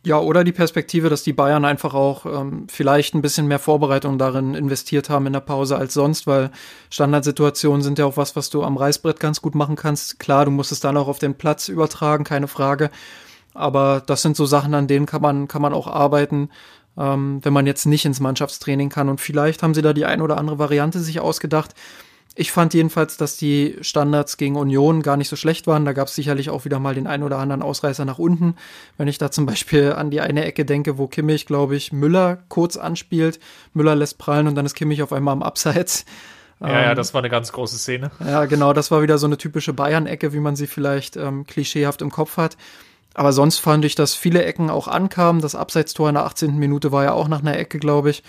[0.04, 4.18] Ja, oder die Perspektive, dass die Bayern einfach auch ähm, vielleicht ein bisschen mehr Vorbereitung
[4.18, 6.50] darin investiert haben in der Pause als sonst, weil
[6.90, 10.18] Standardsituationen sind ja auch was, was du am Reißbrett ganz gut machen kannst.
[10.18, 12.90] Klar, du musst es dann auch auf den Platz übertragen, keine Frage.
[13.54, 16.50] Aber das sind so Sachen, an denen kann man, kann man auch arbeiten,
[16.98, 19.08] ähm, wenn man jetzt nicht ins Mannschaftstraining kann.
[19.08, 21.74] Und vielleicht haben sie da die ein oder andere Variante sich ausgedacht,
[22.34, 25.84] ich fand jedenfalls, dass die Standards gegen Union gar nicht so schlecht waren.
[25.84, 28.56] Da gab es sicherlich auch wieder mal den ein oder anderen Ausreißer nach unten.
[28.96, 32.38] Wenn ich da zum Beispiel an die eine Ecke denke, wo Kimmich, glaube ich, Müller
[32.48, 33.38] kurz anspielt.
[33.74, 36.06] Müller lässt prallen und dann ist Kimmich auf einmal am Abseits.
[36.60, 38.10] Ja, ähm, ja, das war eine ganz große Szene.
[38.20, 42.00] Ja, genau, das war wieder so eine typische Bayern-Ecke, wie man sie vielleicht ähm, klischeehaft
[42.00, 42.56] im Kopf hat.
[43.14, 45.42] Aber sonst fand ich, dass viele Ecken auch ankamen.
[45.42, 46.56] Das Abseitstor in der 18.
[46.58, 48.22] Minute war ja auch nach einer Ecke, glaube ich.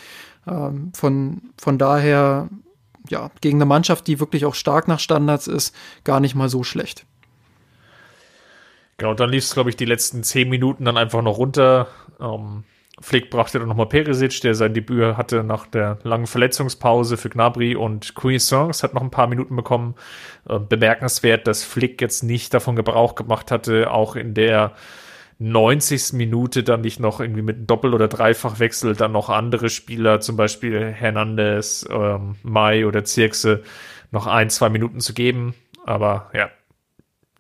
[0.48, 2.50] Ähm, von, von daher
[3.10, 6.64] ja, gegen eine Mannschaft, die wirklich auch stark nach Standards ist, gar nicht mal so
[6.64, 7.06] schlecht.
[8.98, 11.88] Genau, dann lief es, glaube ich, die letzten zehn Minuten dann einfach noch runter.
[12.20, 12.64] Ähm,
[13.00, 17.76] Flick brachte dann nochmal Perisic, der sein Debüt hatte nach der langen Verletzungspause für Gnabry
[17.76, 19.96] und Cuisance hat noch ein paar Minuten bekommen.
[20.48, 24.74] Äh, bemerkenswert, dass Flick jetzt nicht davon Gebrauch gemacht hatte, auch in der
[25.40, 26.14] 90.
[26.14, 30.92] Minute dann nicht noch irgendwie mit Doppel- oder Dreifachwechsel dann noch andere Spieler, zum Beispiel
[30.92, 33.64] Hernandez, ähm, Mai oder Zirkse,
[34.12, 35.56] noch ein, zwei Minuten zu geben.
[35.86, 36.50] Aber ja,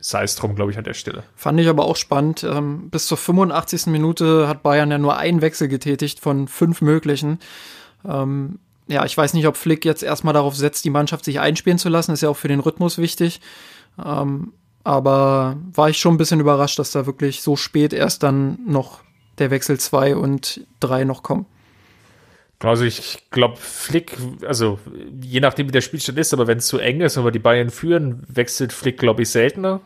[0.03, 1.23] sei es drum, glaube ich, an der Stelle.
[1.35, 2.43] Fand ich aber auch spannend.
[2.43, 3.87] Ähm, bis zur 85.
[3.87, 7.39] Minute hat Bayern ja nur einen Wechsel getätigt von fünf möglichen.
[8.05, 11.79] Ähm, ja, ich weiß nicht, ob Flick jetzt erstmal darauf setzt, die Mannschaft sich einspielen
[11.79, 12.11] zu lassen.
[12.11, 13.39] Ist ja auch für den Rhythmus wichtig.
[14.03, 14.51] Ähm,
[14.83, 18.99] aber war ich schon ein bisschen überrascht, dass da wirklich so spät erst dann noch
[19.37, 21.45] der Wechsel 2 und 3 noch kommen.
[22.59, 24.79] Also ich glaube, Flick, also
[25.21, 27.69] je nachdem wie der Spielstand ist, aber wenn es zu eng ist, aber die Bayern
[27.69, 29.81] führen, wechselt Flick, glaube ich, seltener.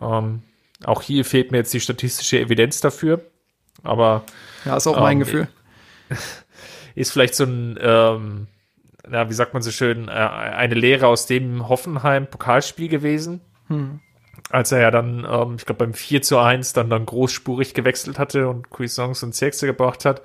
[0.00, 0.42] Ähm,
[0.84, 3.20] auch hier fehlt mir jetzt die statistische Evidenz dafür.
[3.82, 4.24] Aber
[4.64, 5.48] ja, ist auch ähm, mein Gefühl.
[6.96, 8.46] Ist vielleicht so ein, ähm,
[9.08, 13.40] na, wie sagt man so schön, äh, eine Lehre aus dem Hoffenheim-Pokalspiel gewesen.
[13.66, 13.98] Hm
[14.50, 18.18] als er ja dann, ähm, ich glaube, beim 4 zu 1 dann, dann großspurig gewechselt
[18.18, 20.22] hatte und Cuisance und Zirkse gebracht hat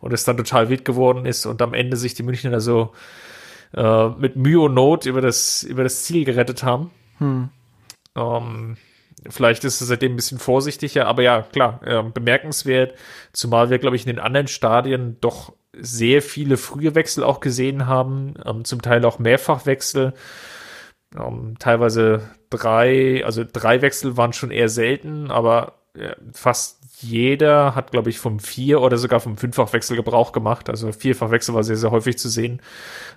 [0.00, 2.92] und es dann total wild geworden ist und am Ende sich die Münchner so
[3.74, 6.90] äh, mit Mühe und Not über das, über das Ziel gerettet haben.
[7.18, 7.48] Hm.
[8.14, 8.76] Ähm,
[9.28, 12.94] vielleicht ist es seitdem ein bisschen vorsichtiger, aber ja, klar, äh, bemerkenswert,
[13.32, 17.86] zumal wir, glaube ich, in den anderen Stadien doch sehr viele frühe Wechsel auch gesehen
[17.86, 20.12] haben, ähm, zum Teil auch Mehrfachwechsel.
[21.16, 27.90] Ähm, teilweise drei, also drei Wechsel waren schon eher selten, aber ja, fast jeder hat,
[27.90, 30.70] glaube ich, vom vier oder sogar vom Fünffachwechsel Gebrauch gemacht.
[30.70, 32.60] Also Vierfachwechsel war sehr, sehr häufig zu sehen.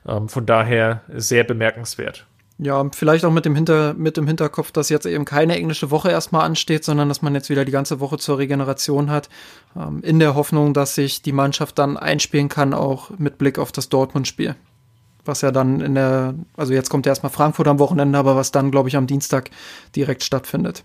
[0.07, 2.25] Ähm, von daher sehr bemerkenswert.
[2.57, 6.09] Ja, vielleicht auch mit dem, Hinter, mit dem Hinterkopf, dass jetzt eben keine englische Woche
[6.09, 9.27] erstmal ansteht, sondern dass man jetzt wieder die ganze Woche zur Regeneration hat,
[9.75, 13.71] ähm, in der Hoffnung, dass sich die Mannschaft dann einspielen kann, auch mit Blick auf
[13.71, 14.55] das Dortmund-Spiel
[15.27, 18.51] was ja dann in der, also jetzt kommt ja erstmal Frankfurt am Wochenende, aber was
[18.51, 19.49] dann, glaube ich, am Dienstag
[19.95, 20.83] direkt stattfindet.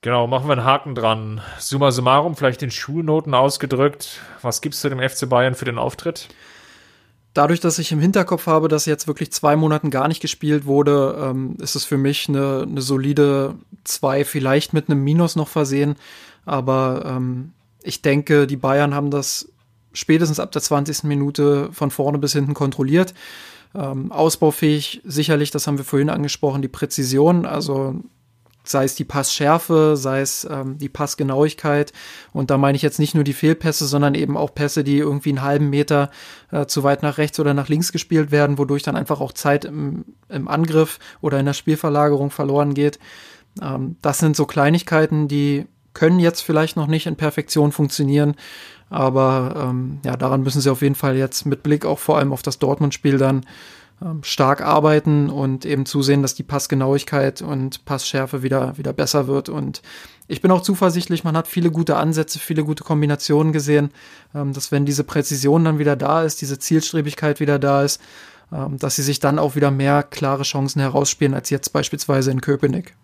[0.00, 1.40] Genau, machen wir einen Haken dran.
[1.58, 4.20] Summa summarum, vielleicht in Schulnoten ausgedrückt.
[4.42, 6.28] Was gibst du dem FC Bayern für den Auftritt?
[7.34, 11.16] Dadurch, dass ich im Hinterkopf habe, dass jetzt wirklich zwei Monaten gar nicht gespielt wurde,
[11.20, 15.96] ähm, ist es für mich eine, eine solide zwei, vielleicht mit einem Minus noch versehen.
[16.46, 19.48] Aber ähm, ich denke, die Bayern haben das
[19.92, 21.04] spätestens ab der 20.
[21.04, 23.14] Minute von vorne bis hinten kontrolliert.
[23.74, 27.96] Ähm, ausbaufähig sicherlich, das haben wir vorhin angesprochen, die Präzision, also
[28.68, 31.92] sei es die Passschärfe, sei es ähm, die Passgenauigkeit.
[32.32, 35.30] Und da meine ich jetzt nicht nur die Fehlpässe, sondern eben auch Pässe, die irgendwie
[35.30, 36.10] einen halben Meter
[36.50, 39.64] äh, zu weit nach rechts oder nach links gespielt werden, wodurch dann einfach auch Zeit
[39.64, 42.98] im, im Angriff oder in der Spielverlagerung verloren geht.
[43.60, 48.36] Ähm, das sind so Kleinigkeiten, die können jetzt vielleicht noch nicht in Perfektion funktionieren.
[48.90, 52.32] Aber ähm, ja, daran müssen sie auf jeden Fall jetzt mit Blick auch vor allem
[52.32, 53.44] auf das Dortmund-Spiel dann
[54.22, 59.48] stark arbeiten und eben zusehen, dass die Passgenauigkeit und Passschärfe wieder, wieder besser wird.
[59.48, 59.82] Und
[60.28, 63.90] ich bin auch zuversichtlich, man hat viele gute Ansätze, viele gute Kombinationen gesehen,
[64.34, 68.00] ähm, dass wenn diese Präzision dann wieder da ist, diese Zielstrebigkeit wieder da ist,
[68.52, 72.40] ähm, dass sie sich dann auch wieder mehr klare Chancen herausspielen als jetzt beispielsweise in
[72.40, 72.94] Köpenick.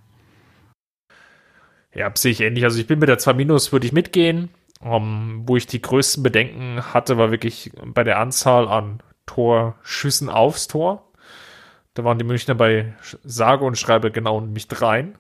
[1.93, 2.65] Ja, sehe ich ähnlich.
[2.65, 4.51] Also ich bin mit der 2 Minus, würde ich mitgehen.
[4.81, 10.69] Um, wo ich die größten Bedenken hatte, war wirklich bei der Anzahl an Torschüssen aufs
[10.69, 11.11] Tor.
[11.95, 15.17] Da waren die Münchner bei sage und schreibe genau nicht rein.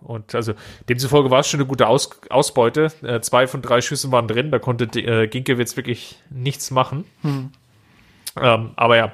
[0.00, 0.54] Und also
[0.88, 2.90] demzufolge war es schon eine gute Aus Ausbeute.
[3.02, 7.04] Äh, zwei von drei Schüssen waren drin, da konnte äh, Ginkiewicz wirklich nichts machen.
[7.22, 7.50] Hm.
[8.40, 9.12] Ähm, aber ja,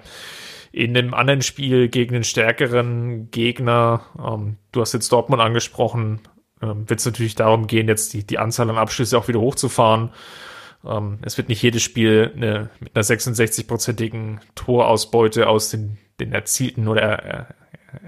[0.73, 6.21] in einem anderen Spiel gegen einen stärkeren Gegner, ähm, du hast jetzt Dortmund angesprochen,
[6.63, 10.11] ähm, wird es natürlich darum gehen, jetzt die, die Anzahl an Abschlüsse auch wieder hochzufahren.
[10.85, 16.89] Ähm, es wird nicht jedes Spiel eine, mit einer 66-prozentigen Torausbeute aus den, den erzielten
[16.89, 17.55] oder er,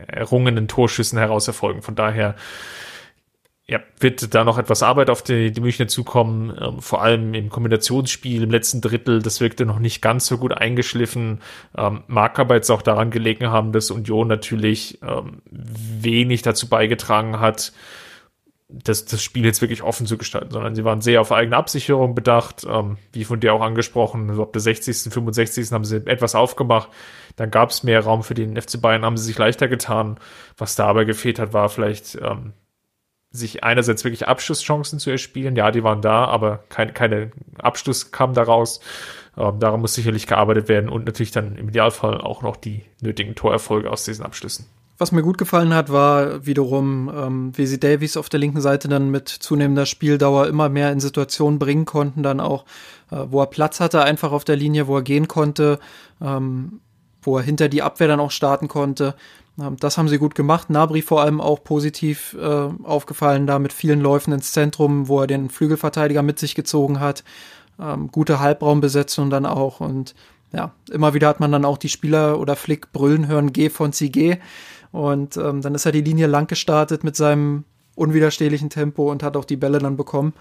[0.07, 1.83] errungenen Torschüssen heraus erfolgen.
[1.83, 2.35] Von daher
[3.71, 7.51] ja, wird da noch etwas Arbeit auf die, die Münchner zukommen, ähm, vor allem im
[7.51, 11.41] Kombinationsspiel im letzten Drittel, das wirkte noch nicht ganz so gut eingeschliffen.
[11.79, 17.39] Ähm, mag aber jetzt auch daran gelegen haben, dass Union natürlich ähm, wenig dazu beigetragen
[17.39, 17.73] hat,
[18.73, 22.15] das, das Spiel jetzt wirklich offen zu gestalten, sondern sie waren sehr auf eigene Absicherung
[22.15, 25.73] bedacht, ähm, wie von dir auch angesprochen, so ab der 60., 65.
[25.73, 26.89] haben sie etwas aufgemacht,
[27.37, 30.19] dann gab es mehr Raum für den FC Bayern, haben sie sich leichter getan.
[30.57, 32.53] Was da aber gefehlt hat, war vielleicht ähm,
[33.31, 35.57] sich einerseits wirklich Abschlusschancen zu erspielen.
[35.57, 38.81] Ja, die waren da, aber kein, keine Abschluss kam daraus.
[39.37, 43.35] Ähm, daran muss sicherlich gearbeitet werden und natürlich dann im Idealfall auch noch die nötigen
[43.35, 44.67] Torerfolge aus diesen Abschlüssen.
[45.01, 48.87] Was mir gut gefallen hat, war wiederum, ähm, wie sie Davies auf der linken Seite
[48.87, 52.67] dann mit zunehmender Spieldauer immer mehr in Situationen bringen konnten, dann auch,
[53.11, 55.79] äh, wo er Platz hatte, einfach auf der Linie, wo er gehen konnte,
[56.21, 56.81] ähm,
[57.23, 59.15] wo er hinter die Abwehr dann auch starten konnte.
[59.59, 60.69] Ähm, das haben sie gut gemacht.
[60.69, 65.27] Nabri vor allem auch positiv äh, aufgefallen, da mit vielen Läufen ins Zentrum, wo er
[65.27, 67.25] den Flügelverteidiger mit sich gezogen hat.
[67.81, 70.15] Ähm, gute Halbraumbesetzung dann auch und
[70.53, 73.93] ja, immer wieder hat man dann auch die Spieler oder Flick brüllen hören, geh von
[73.93, 74.39] Geh.
[74.93, 79.37] Und ähm, dann ist er die Linie lang gestartet mit seinem unwiderstehlichen Tempo und hat
[79.37, 80.33] auch die Bälle dann bekommen.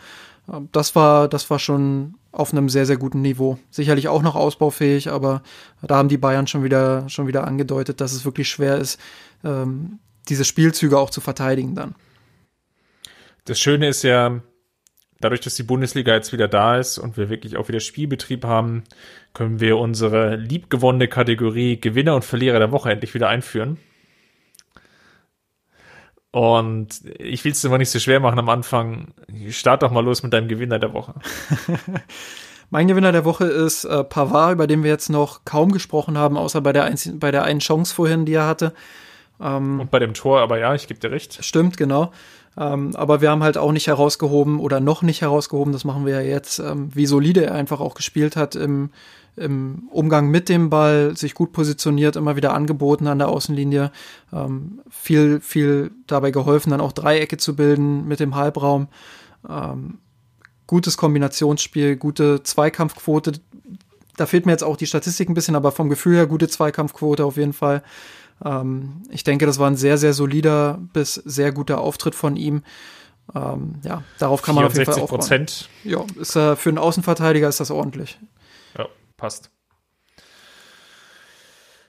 [0.51, 3.57] Ähm, das war, das war schon auf einem sehr, sehr guten Niveau.
[3.71, 5.41] Sicherlich auch noch ausbaufähig, aber
[5.81, 8.99] da haben die Bayern schon wieder, schon wieder angedeutet, dass es wirklich schwer ist,
[9.43, 11.95] ähm, diese Spielzüge auch zu verteidigen dann.
[13.45, 14.41] Das Schöne ist ja,
[15.19, 18.83] dadurch, dass die Bundesliga jetzt wieder da ist und wir wirklich auch wieder Spielbetrieb haben,
[19.33, 23.77] können wir unsere liebgewonnene Kategorie Gewinner und Verlierer der Woche endlich wieder einführen.
[26.31, 29.13] Und ich will es dir mal nicht so schwer machen am Anfang.
[29.49, 31.15] Start doch mal los mit deinem Gewinner der Woche.
[32.69, 36.37] mein Gewinner der Woche ist äh, Pavard, über den wir jetzt noch kaum gesprochen haben,
[36.37, 38.73] außer bei der, Einzel bei der einen Chance vorhin, die er hatte.
[39.41, 41.43] Ähm, Und bei dem Tor, aber ja, ich gebe dir recht.
[41.43, 42.11] Stimmt, genau.
[42.59, 46.15] Ähm, aber wir haben halt auch nicht herausgehoben oder noch nicht herausgehoben, das machen wir
[46.15, 48.89] ja jetzt, ähm, wie solide er einfach auch gespielt hat im,
[49.37, 53.91] im Umgang mit dem Ball, sich gut positioniert, immer wieder angeboten an der Außenlinie,
[54.33, 58.89] ähm, viel, viel dabei geholfen, dann auch Dreiecke zu bilden mit dem Halbraum.
[59.47, 59.99] Ähm,
[60.67, 63.39] gutes Kombinationsspiel, gute Zweikampfquote.
[64.17, 67.23] Da fehlt mir jetzt auch die Statistik ein bisschen, aber vom Gefühl her gute Zweikampfquote
[67.23, 67.83] auf jeden Fall.
[68.43, 72.63] Ähm, ich denke, das war ein sehr, sehr solider bis sehr guter Auftritt von ihm.
[73.35, 75.19] Ähm, ja, darauf kann man auf jeden Fall aufbauen.
[75.19, 75.69] Prozent.
[75.83, 78.19] Ja, ist, äh, für einen Außenverteidiger ist das ordentlich.
[78.77, 79.51] Ja, passt.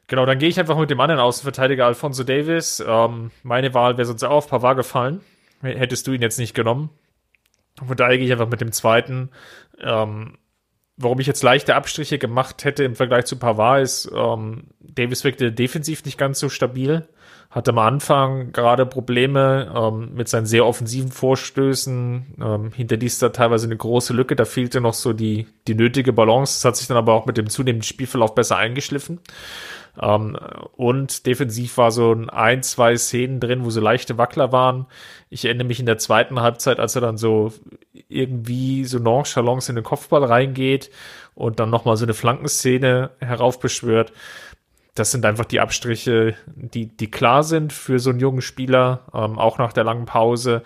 [0.07, 2.83] Genau, dann gehe ich einfach mit dem anderen Außenverteidiger Alfonso Davis.
[2.85, 5.21] Ähm, meine Wahl wäre sonst auch auf Pavard gefallen.
[5.63, 6.91] Hättest du ihn jetzt nicht genommen.
[7.87, 9.31] Von daher gehe ich einfach mit dem zweiten.
[9.79, 10.37] Ähm,
[11.01, 15.51] warum ich jetzt leichte Abstriche gemacht hätte im Vergleich zu Pavard ist, ähm, Davis wirkte
[15.51, 17.09] defensiv nicht ganz so stabil.
[17.51, 22.37] Hatte am Anfang gerade Probleme ähm, mit seinen sehr offensiven Vorstößen.
[22.41, 24.37] Ähm, hinterließ da teilweise eine große Lücke.
[24.37, 26.59] Da fehlte noch so die, die nötige Balance.
[26.59, 29.19] Das hat sich dann aber auch mit dem zunehmenden Spielverlauf besser eingeschliffen.
[30.01, 30.37] Ähm,
[30.77, 34.87] und defensiv war so ein, zwei Szenen drin, wo so leichte Wackler waren.
[35.29, 37.53] Ich erinnere mich in der zweiten Halbzeit, als er dann so
[38.09, 40.91] irgendwie so nonchalance in den Kopfball reingeht
[41.35, 44.13] und dann nochmal so eine Flankenszene heraufbeschwört.
[44.95, 49.39] Das sind einfach die Abstriche, die, die klar sind für so einen jungen Spieler, ähm,
[49.39, 50.63] auch nach der langen Pause.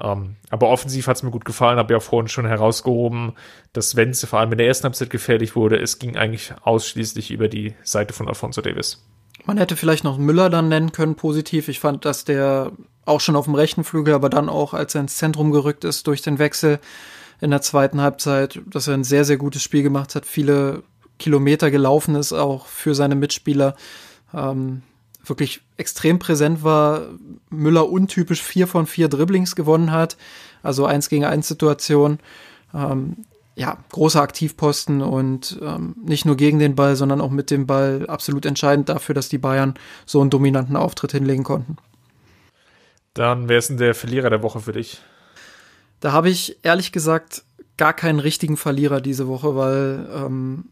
[0.00, 3.32] Ähm, aber offensiv hat es mir gut gefallen, habe ja vorhin schon herausgehoben,
[3.72, 7.30] dass wenn es vor allem in der ersten Halbzeit gefährlich wurde, es ging eigentlich ausschließlich
[7.30, 9.04] über die Seite von Alfonso Davis.
[9.44, 11.68] Man hätte vielleicht noch Müller dann nennen können, positiv.
[11.68, 12.72] Ich fand, dass der
[13.04, 16.06] auch schon auf dem rechten Flügel, aber dann auch, als er ins Zentrum gerückt ist
[16.06, 16.78] durch den Wechsel
[17.40, 20.84] in der zweiten Halbzeit, dass er ein sehr, sehr gutes Spiel gemacht hat, viele
[21.18, 23.74] Kilometer gelaufen ist, auch für seine Mitspieler.
[24.32, 24.82] Ähm,
[25.24, 27.02] wirklich extrem präsent war,
[27.50, 30.16] Müller untypisch vier von vier Dribblings gewonnen hat,
[30.62, 32.18] also eins gegen eins Situation.
[32.74, 33.16] Ähm,
[33.54, 38.06] ja, großer Aktivposten und ähm, nicht nur gegen den Ball, sondern auch mit dem Ball
[38.08, 39.74] absolut entscheidend dafür, dass die Bayern
[40.06, 41.76] so einen dominanten Auftritt hinlegen konnten.
[43.12, 45.02] Dann, wer ist denn der Verlierer der Woche für dich?
[46.00, 47.44] Da habe ich ehrlich gesagt
[47.76, 50.64] gar keinen richtigen Verlierer diese Woche, weil ähm,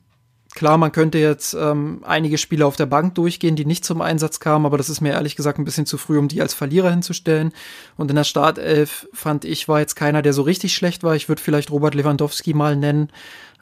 [0.54, 4.40] Klar, man könnte jetzt ähm, einige Spieler auf der Bank durchgehen, die nicht zum Einsatz
[4.40, 6.90] kamen, aber das ist mir ehrlich gesagt ein bisschen zu früh, um die als Verlierer
[6.90, 7.52] hinzustellen.
[7.96, 11.14] Und in der Startelf fand ich, war jetzt keiner, der so richtig schlecht war.
[11.14, 13.10] Ich würde vielleicht Robert Lewandowski mal nennen,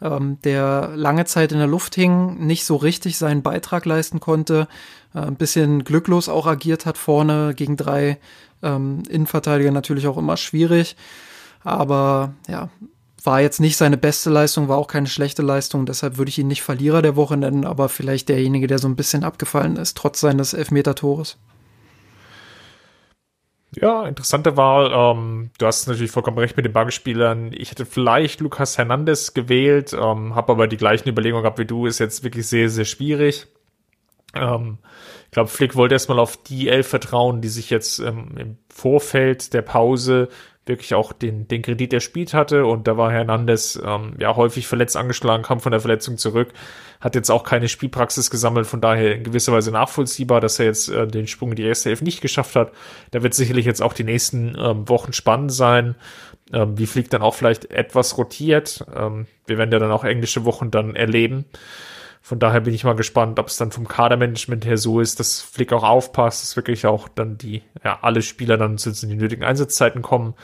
[0.01, 4.67] ähm, der lange Zeit in der Luft hing, nicht so richtig seinen Beitrag leisten konnte,
[5.15, 8.19] äh, ein bisschen glücklos auch agiert hat vorne gegen drei
[8.63, 10.97] ähm, Innenverteidiger natürlich auch immer schwierig.
[11.65, 12.71] Aber ja,
[13.23, 16.49] war jetzt nicht seine beste Leistung, war auch keine schlechte Leistung, deshalb würde ich ihn
[16.49, 20.21] nicht Verlierer der Woche nennen, aber vielleicht derjenige, der so ein bisschen abgefallen ist, trotz
[20.21, 21.39] seines Elfmeter-Tores.
[23.75, 24.91] Ja, interessante Wahl.
[24.93, 27.53] Ähm, du hast natürlich vollkommen recht mit den Bankspielern.
[27.53, 31.87] Ich hätte vielleicht Lucas Hernandez gewählt, ähm, habe aber die gleichen Überlegungen gehabt wie du.
[31.87, 33.47] Ist jetzt wirklich sehr, sehr schwierig.
[34.35, 34.79] Ähm,
[35.27, 39.53] ich glaube, Flick wollte erstmal auf die Elf vertrauen, die sich jetzt ähm, im Vorfeld
[39.53, 40.29] der Pause
[40.69, 44.97] wirklich auch den, den Kredit erspielt hatte und da war Hernandez ähm, ja häufig verletzt
[44.97, 46.53] angeschlagen, kam von der Verletzung zurück,
[47.01, 50.89] hat jetzt auch keine Spielpraxis gesammelt, von daher in gewisser Weise nachvollziehbar, dass er jetzt
[50.89, 52.73] äh, den Sprung in die erste Elf nicht geschafft hat.
[53.11, 55.95] Da wird sicherlich jetzt auch die nächsten ähm, Wochen spannend sein,
[56.53, 58.85] ähm, wie Flick dann auch vielleicht etwas rotiert.
[58.95, 61.45] Ähm, wir werden ja dann auch englische Wochen dann erleben.
[62.21, 65.41] Von daher bin ich mal gespannt, ob es dann vom Kadermanagement her so ist, dass
[65.41, 69.45] Flick auch aufpasst, dass wirklich auch dann die, ja, alle Spieler dann zu den nötigen
[69.45, 70.35] Einsatzzeiten kommen.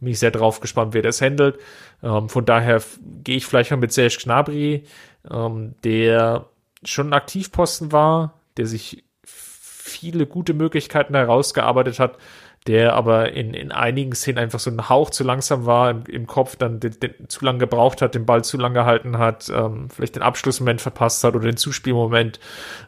[0.00, 1.58] Bin ich sehr drauf gespannt, wer das handelt.
[2.02, 2.82] Ähm, von daher
[3.22, 4.84] gehe ich vielleicht mal mit Serge Gnabry,
[5.30, 6.46] ähm, der
[6.84, 12.18] schon ein Aktivposten war, der sich viele gute Möglichkeiten herausgearbeitet hat,
[12.66, 16.26] der aber in, in einigen Szenen einfach so ein Hauch zu langsam war im, im
[16.26, 19.88] Kopf, dann den, den, zu lange gebraucht hat, den Ball zu lange gehalten hat, ähm,
[19.90, 22.40] vielleicht den Abschlussmoment verpasst hat oder den Zuspielmoment,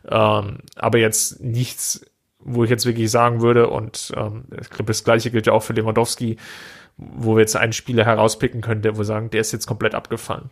[0.09, 2.07] ähm, aber jetzt nichts,
[2.39, 5.63] wo ich jetzt wirklich sagen würde und ähm, ich glaube, das gleiche gilt ja auch
[5.63, 6.39] für Lewandowski,
[6.97, 10.49] wo wir jetzt einen Spieler herauspicken können, der wo sagen, der ist jetzt komplett abgefallen.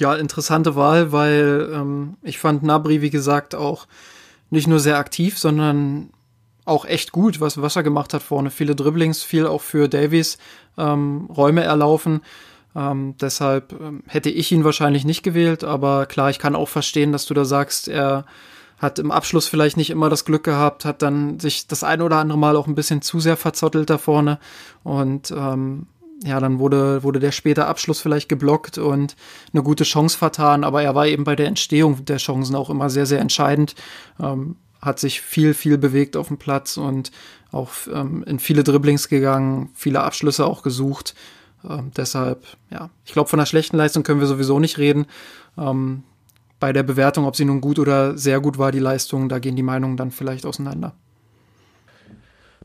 [0.00, 3.86] Ja, interessante Wahl, weil ähm, ich fand Nabri, wie gesagt, auch
[4.50, 6.10] nicht nur sehr aktiv, sondern
[6.64, 8.50] auch echt gut, was, was er gemacht hat vorne.
[8.50, 10.38] Viele Dribblings, viel auch für Davies
[10.78, 12.22] ähm, Räume erlaufen.
[12.76, 17.12] Ähm, deshalb ähm, hätte ich ihn wahrscheinlich nicht gewählt, aber klar, ich kann auch verstehen,
[17.12, 18.24] dass du da sagst, er
[18.78, 22.16] hat im Abschluss vielleicht nicht immer das Glück gehabt, hat dann sich das ein oder
[22.16, 24.40] andere Mal auch ein bisschen zu sehr verzottelt da vorne
[24.82, 25.86] und ähm,
[26.24, 29.14] ja, dann wurde, wurde der späte Abschluss vielleicht geblockt und
[29.52, 32.88] eine gute Chance vertan, aber er war eben bei der Entstehung der Chancen auch immer
[32.88, 33.74] sehr, sehr entscheidend.
[34.20, 37.10] Ähm, hat sich viel, viel bewegt auf dem Platz und
[37.52, 41.14] auch ähm, in viele Dribblings gegangen, viele Abschlüsse auch gesucht.
[41.68, 45.06] Ähm, deshalb, ja, ich glaube, von einer schlechten Leistung können wir sowieso nicht reden.
[45.56, 46.02] Ähm,
[46.60, 49.56] bei der Bewertung, ob sie nun gut oder sehr gut war, die Leistung, da gehen
[49.56, 50.94] die Meinungen dann vielleicht auseinander.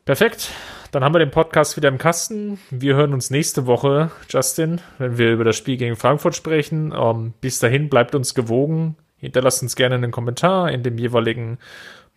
[0.06, 0.52] Perfekt.
[0.92, 2.60] Dann haben wir den Podcast wieder im Kasten.
[2.72, 6.94] Wir hören uns nächste Woche, Justin, wenn wir über das Spiel gegen Frankfurt sprechen.
[6.98, 8.96] Ähm, bis dahin bleibt uns gewogen.
[9.18, 11.60] Hinterlasst uns gerne einen Kommentar in dem jeweiligen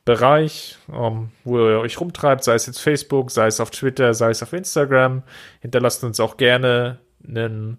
[0.04, 4.30] Bereich, um, wo ihr euch rumtreibt, sei es jetzt Facebook, sei es auf Twitter, sei
[4.30, 5.22] es auf Instagram.
[5.60, 7.78] Hinterlasst uns auch gerne einen,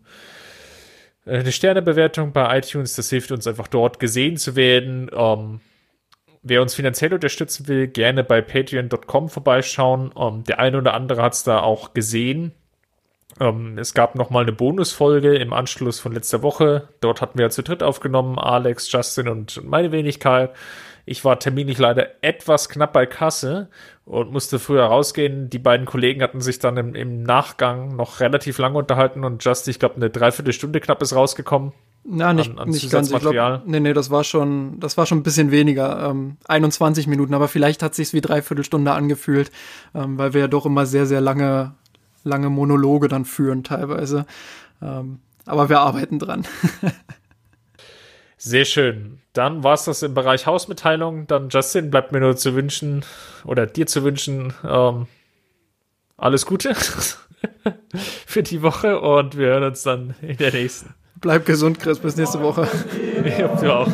[1.25, 2.95] äh, eine Sternebewertung bei iTunes.
[2.95, 5.09] Das hilft uns einfach dort gesehen zu werden.
[5.09, 5.59] Um,
[6.43, 10.13] wer uns finanziell unterstützen will, gerne bei patreon.com vorbeischauen.
[10.13, 12.53] Um, der eine oder andere hat es da auch gesehen.
[13.37, 16.87] Um, es gab noch mal eine Bonusfolge im Anschluss von letzter Woche.
[17.01, 20.51] Dort hatten wir zu dritt aufgenommen, Alex, Justin und meine Wenigkeit.
[21.05, 23.69] Ich war terminlich leider etwas knapp bei Kasse
[24.05, 25.49] und musste früher rausgehen.
[25.49, 29.67] Die beiden Kollegen hatten sich dann im, im Nachgang noch relativ lange unterhalten und just,
[29.67, 31.73] ich glaube, eine Dreiviertelstunde knapp ist rausgekommen.
[32.05, 33.11] Na, nicht, an, an nicht ganz.
[33.11, 36.09] Ich glaub, nee, nee, das war schon, das war schon ein bisschen weniger.
[36.09, 39.51] Ähm, 21 Minuten, aber vielleicht hat sich's wie Dreiviertelstunde angefühlt,
[39.95, 41.73] ähm, weil wir ja doch immer sehr, sehr lange
[42.23, 44.25] lange Monologe dann führen teilweise.
[44.81, 46.45] Ähm, aber wir arbeiten dran.
[48.45, 49.19] Sehr schön.
[49.31, 51.27] Dann war es das im Bereich Hausmitteilung.
[51.27, 53.05] Dann, Justin, bleibt mir nur zu wünschen
[53.45, 55.07] oder dir zu wünschen, ähm,
[56.17, 56.75] alles Gute
[58.27, 60.93] für die Woche und wir hören uns dann in der nächsten.
[61.21, 61.99] Bleib gesund, Chris.
[61.99, 62.67] Bis nächste Woche.
[63.39, 63.87] Ja, du auch.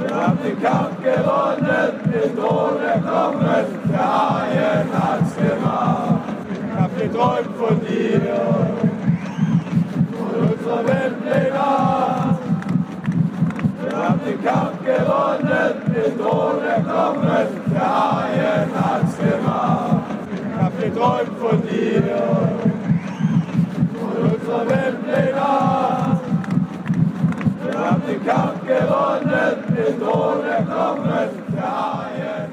[0.00, 3.40] Wir haben den Kampf gewonnen, den Thron erkommen,
[3.90, 6.28] der Haien hat's gemacht.
[6.52, 8.67] Ich hab geträumt von dir,
[14.28, 20.02] den Kampf gewonnen, den Thron erklommen, der Haien hat's gemacht.
[20.34, 22.02] Ich hab geträumt von dir,
[23.98, 26.20] von unserer Wembley-Nacht.
[27.64, 32.47] Wir haben den Kampf gewonnen, den Thron erklommen, der Haien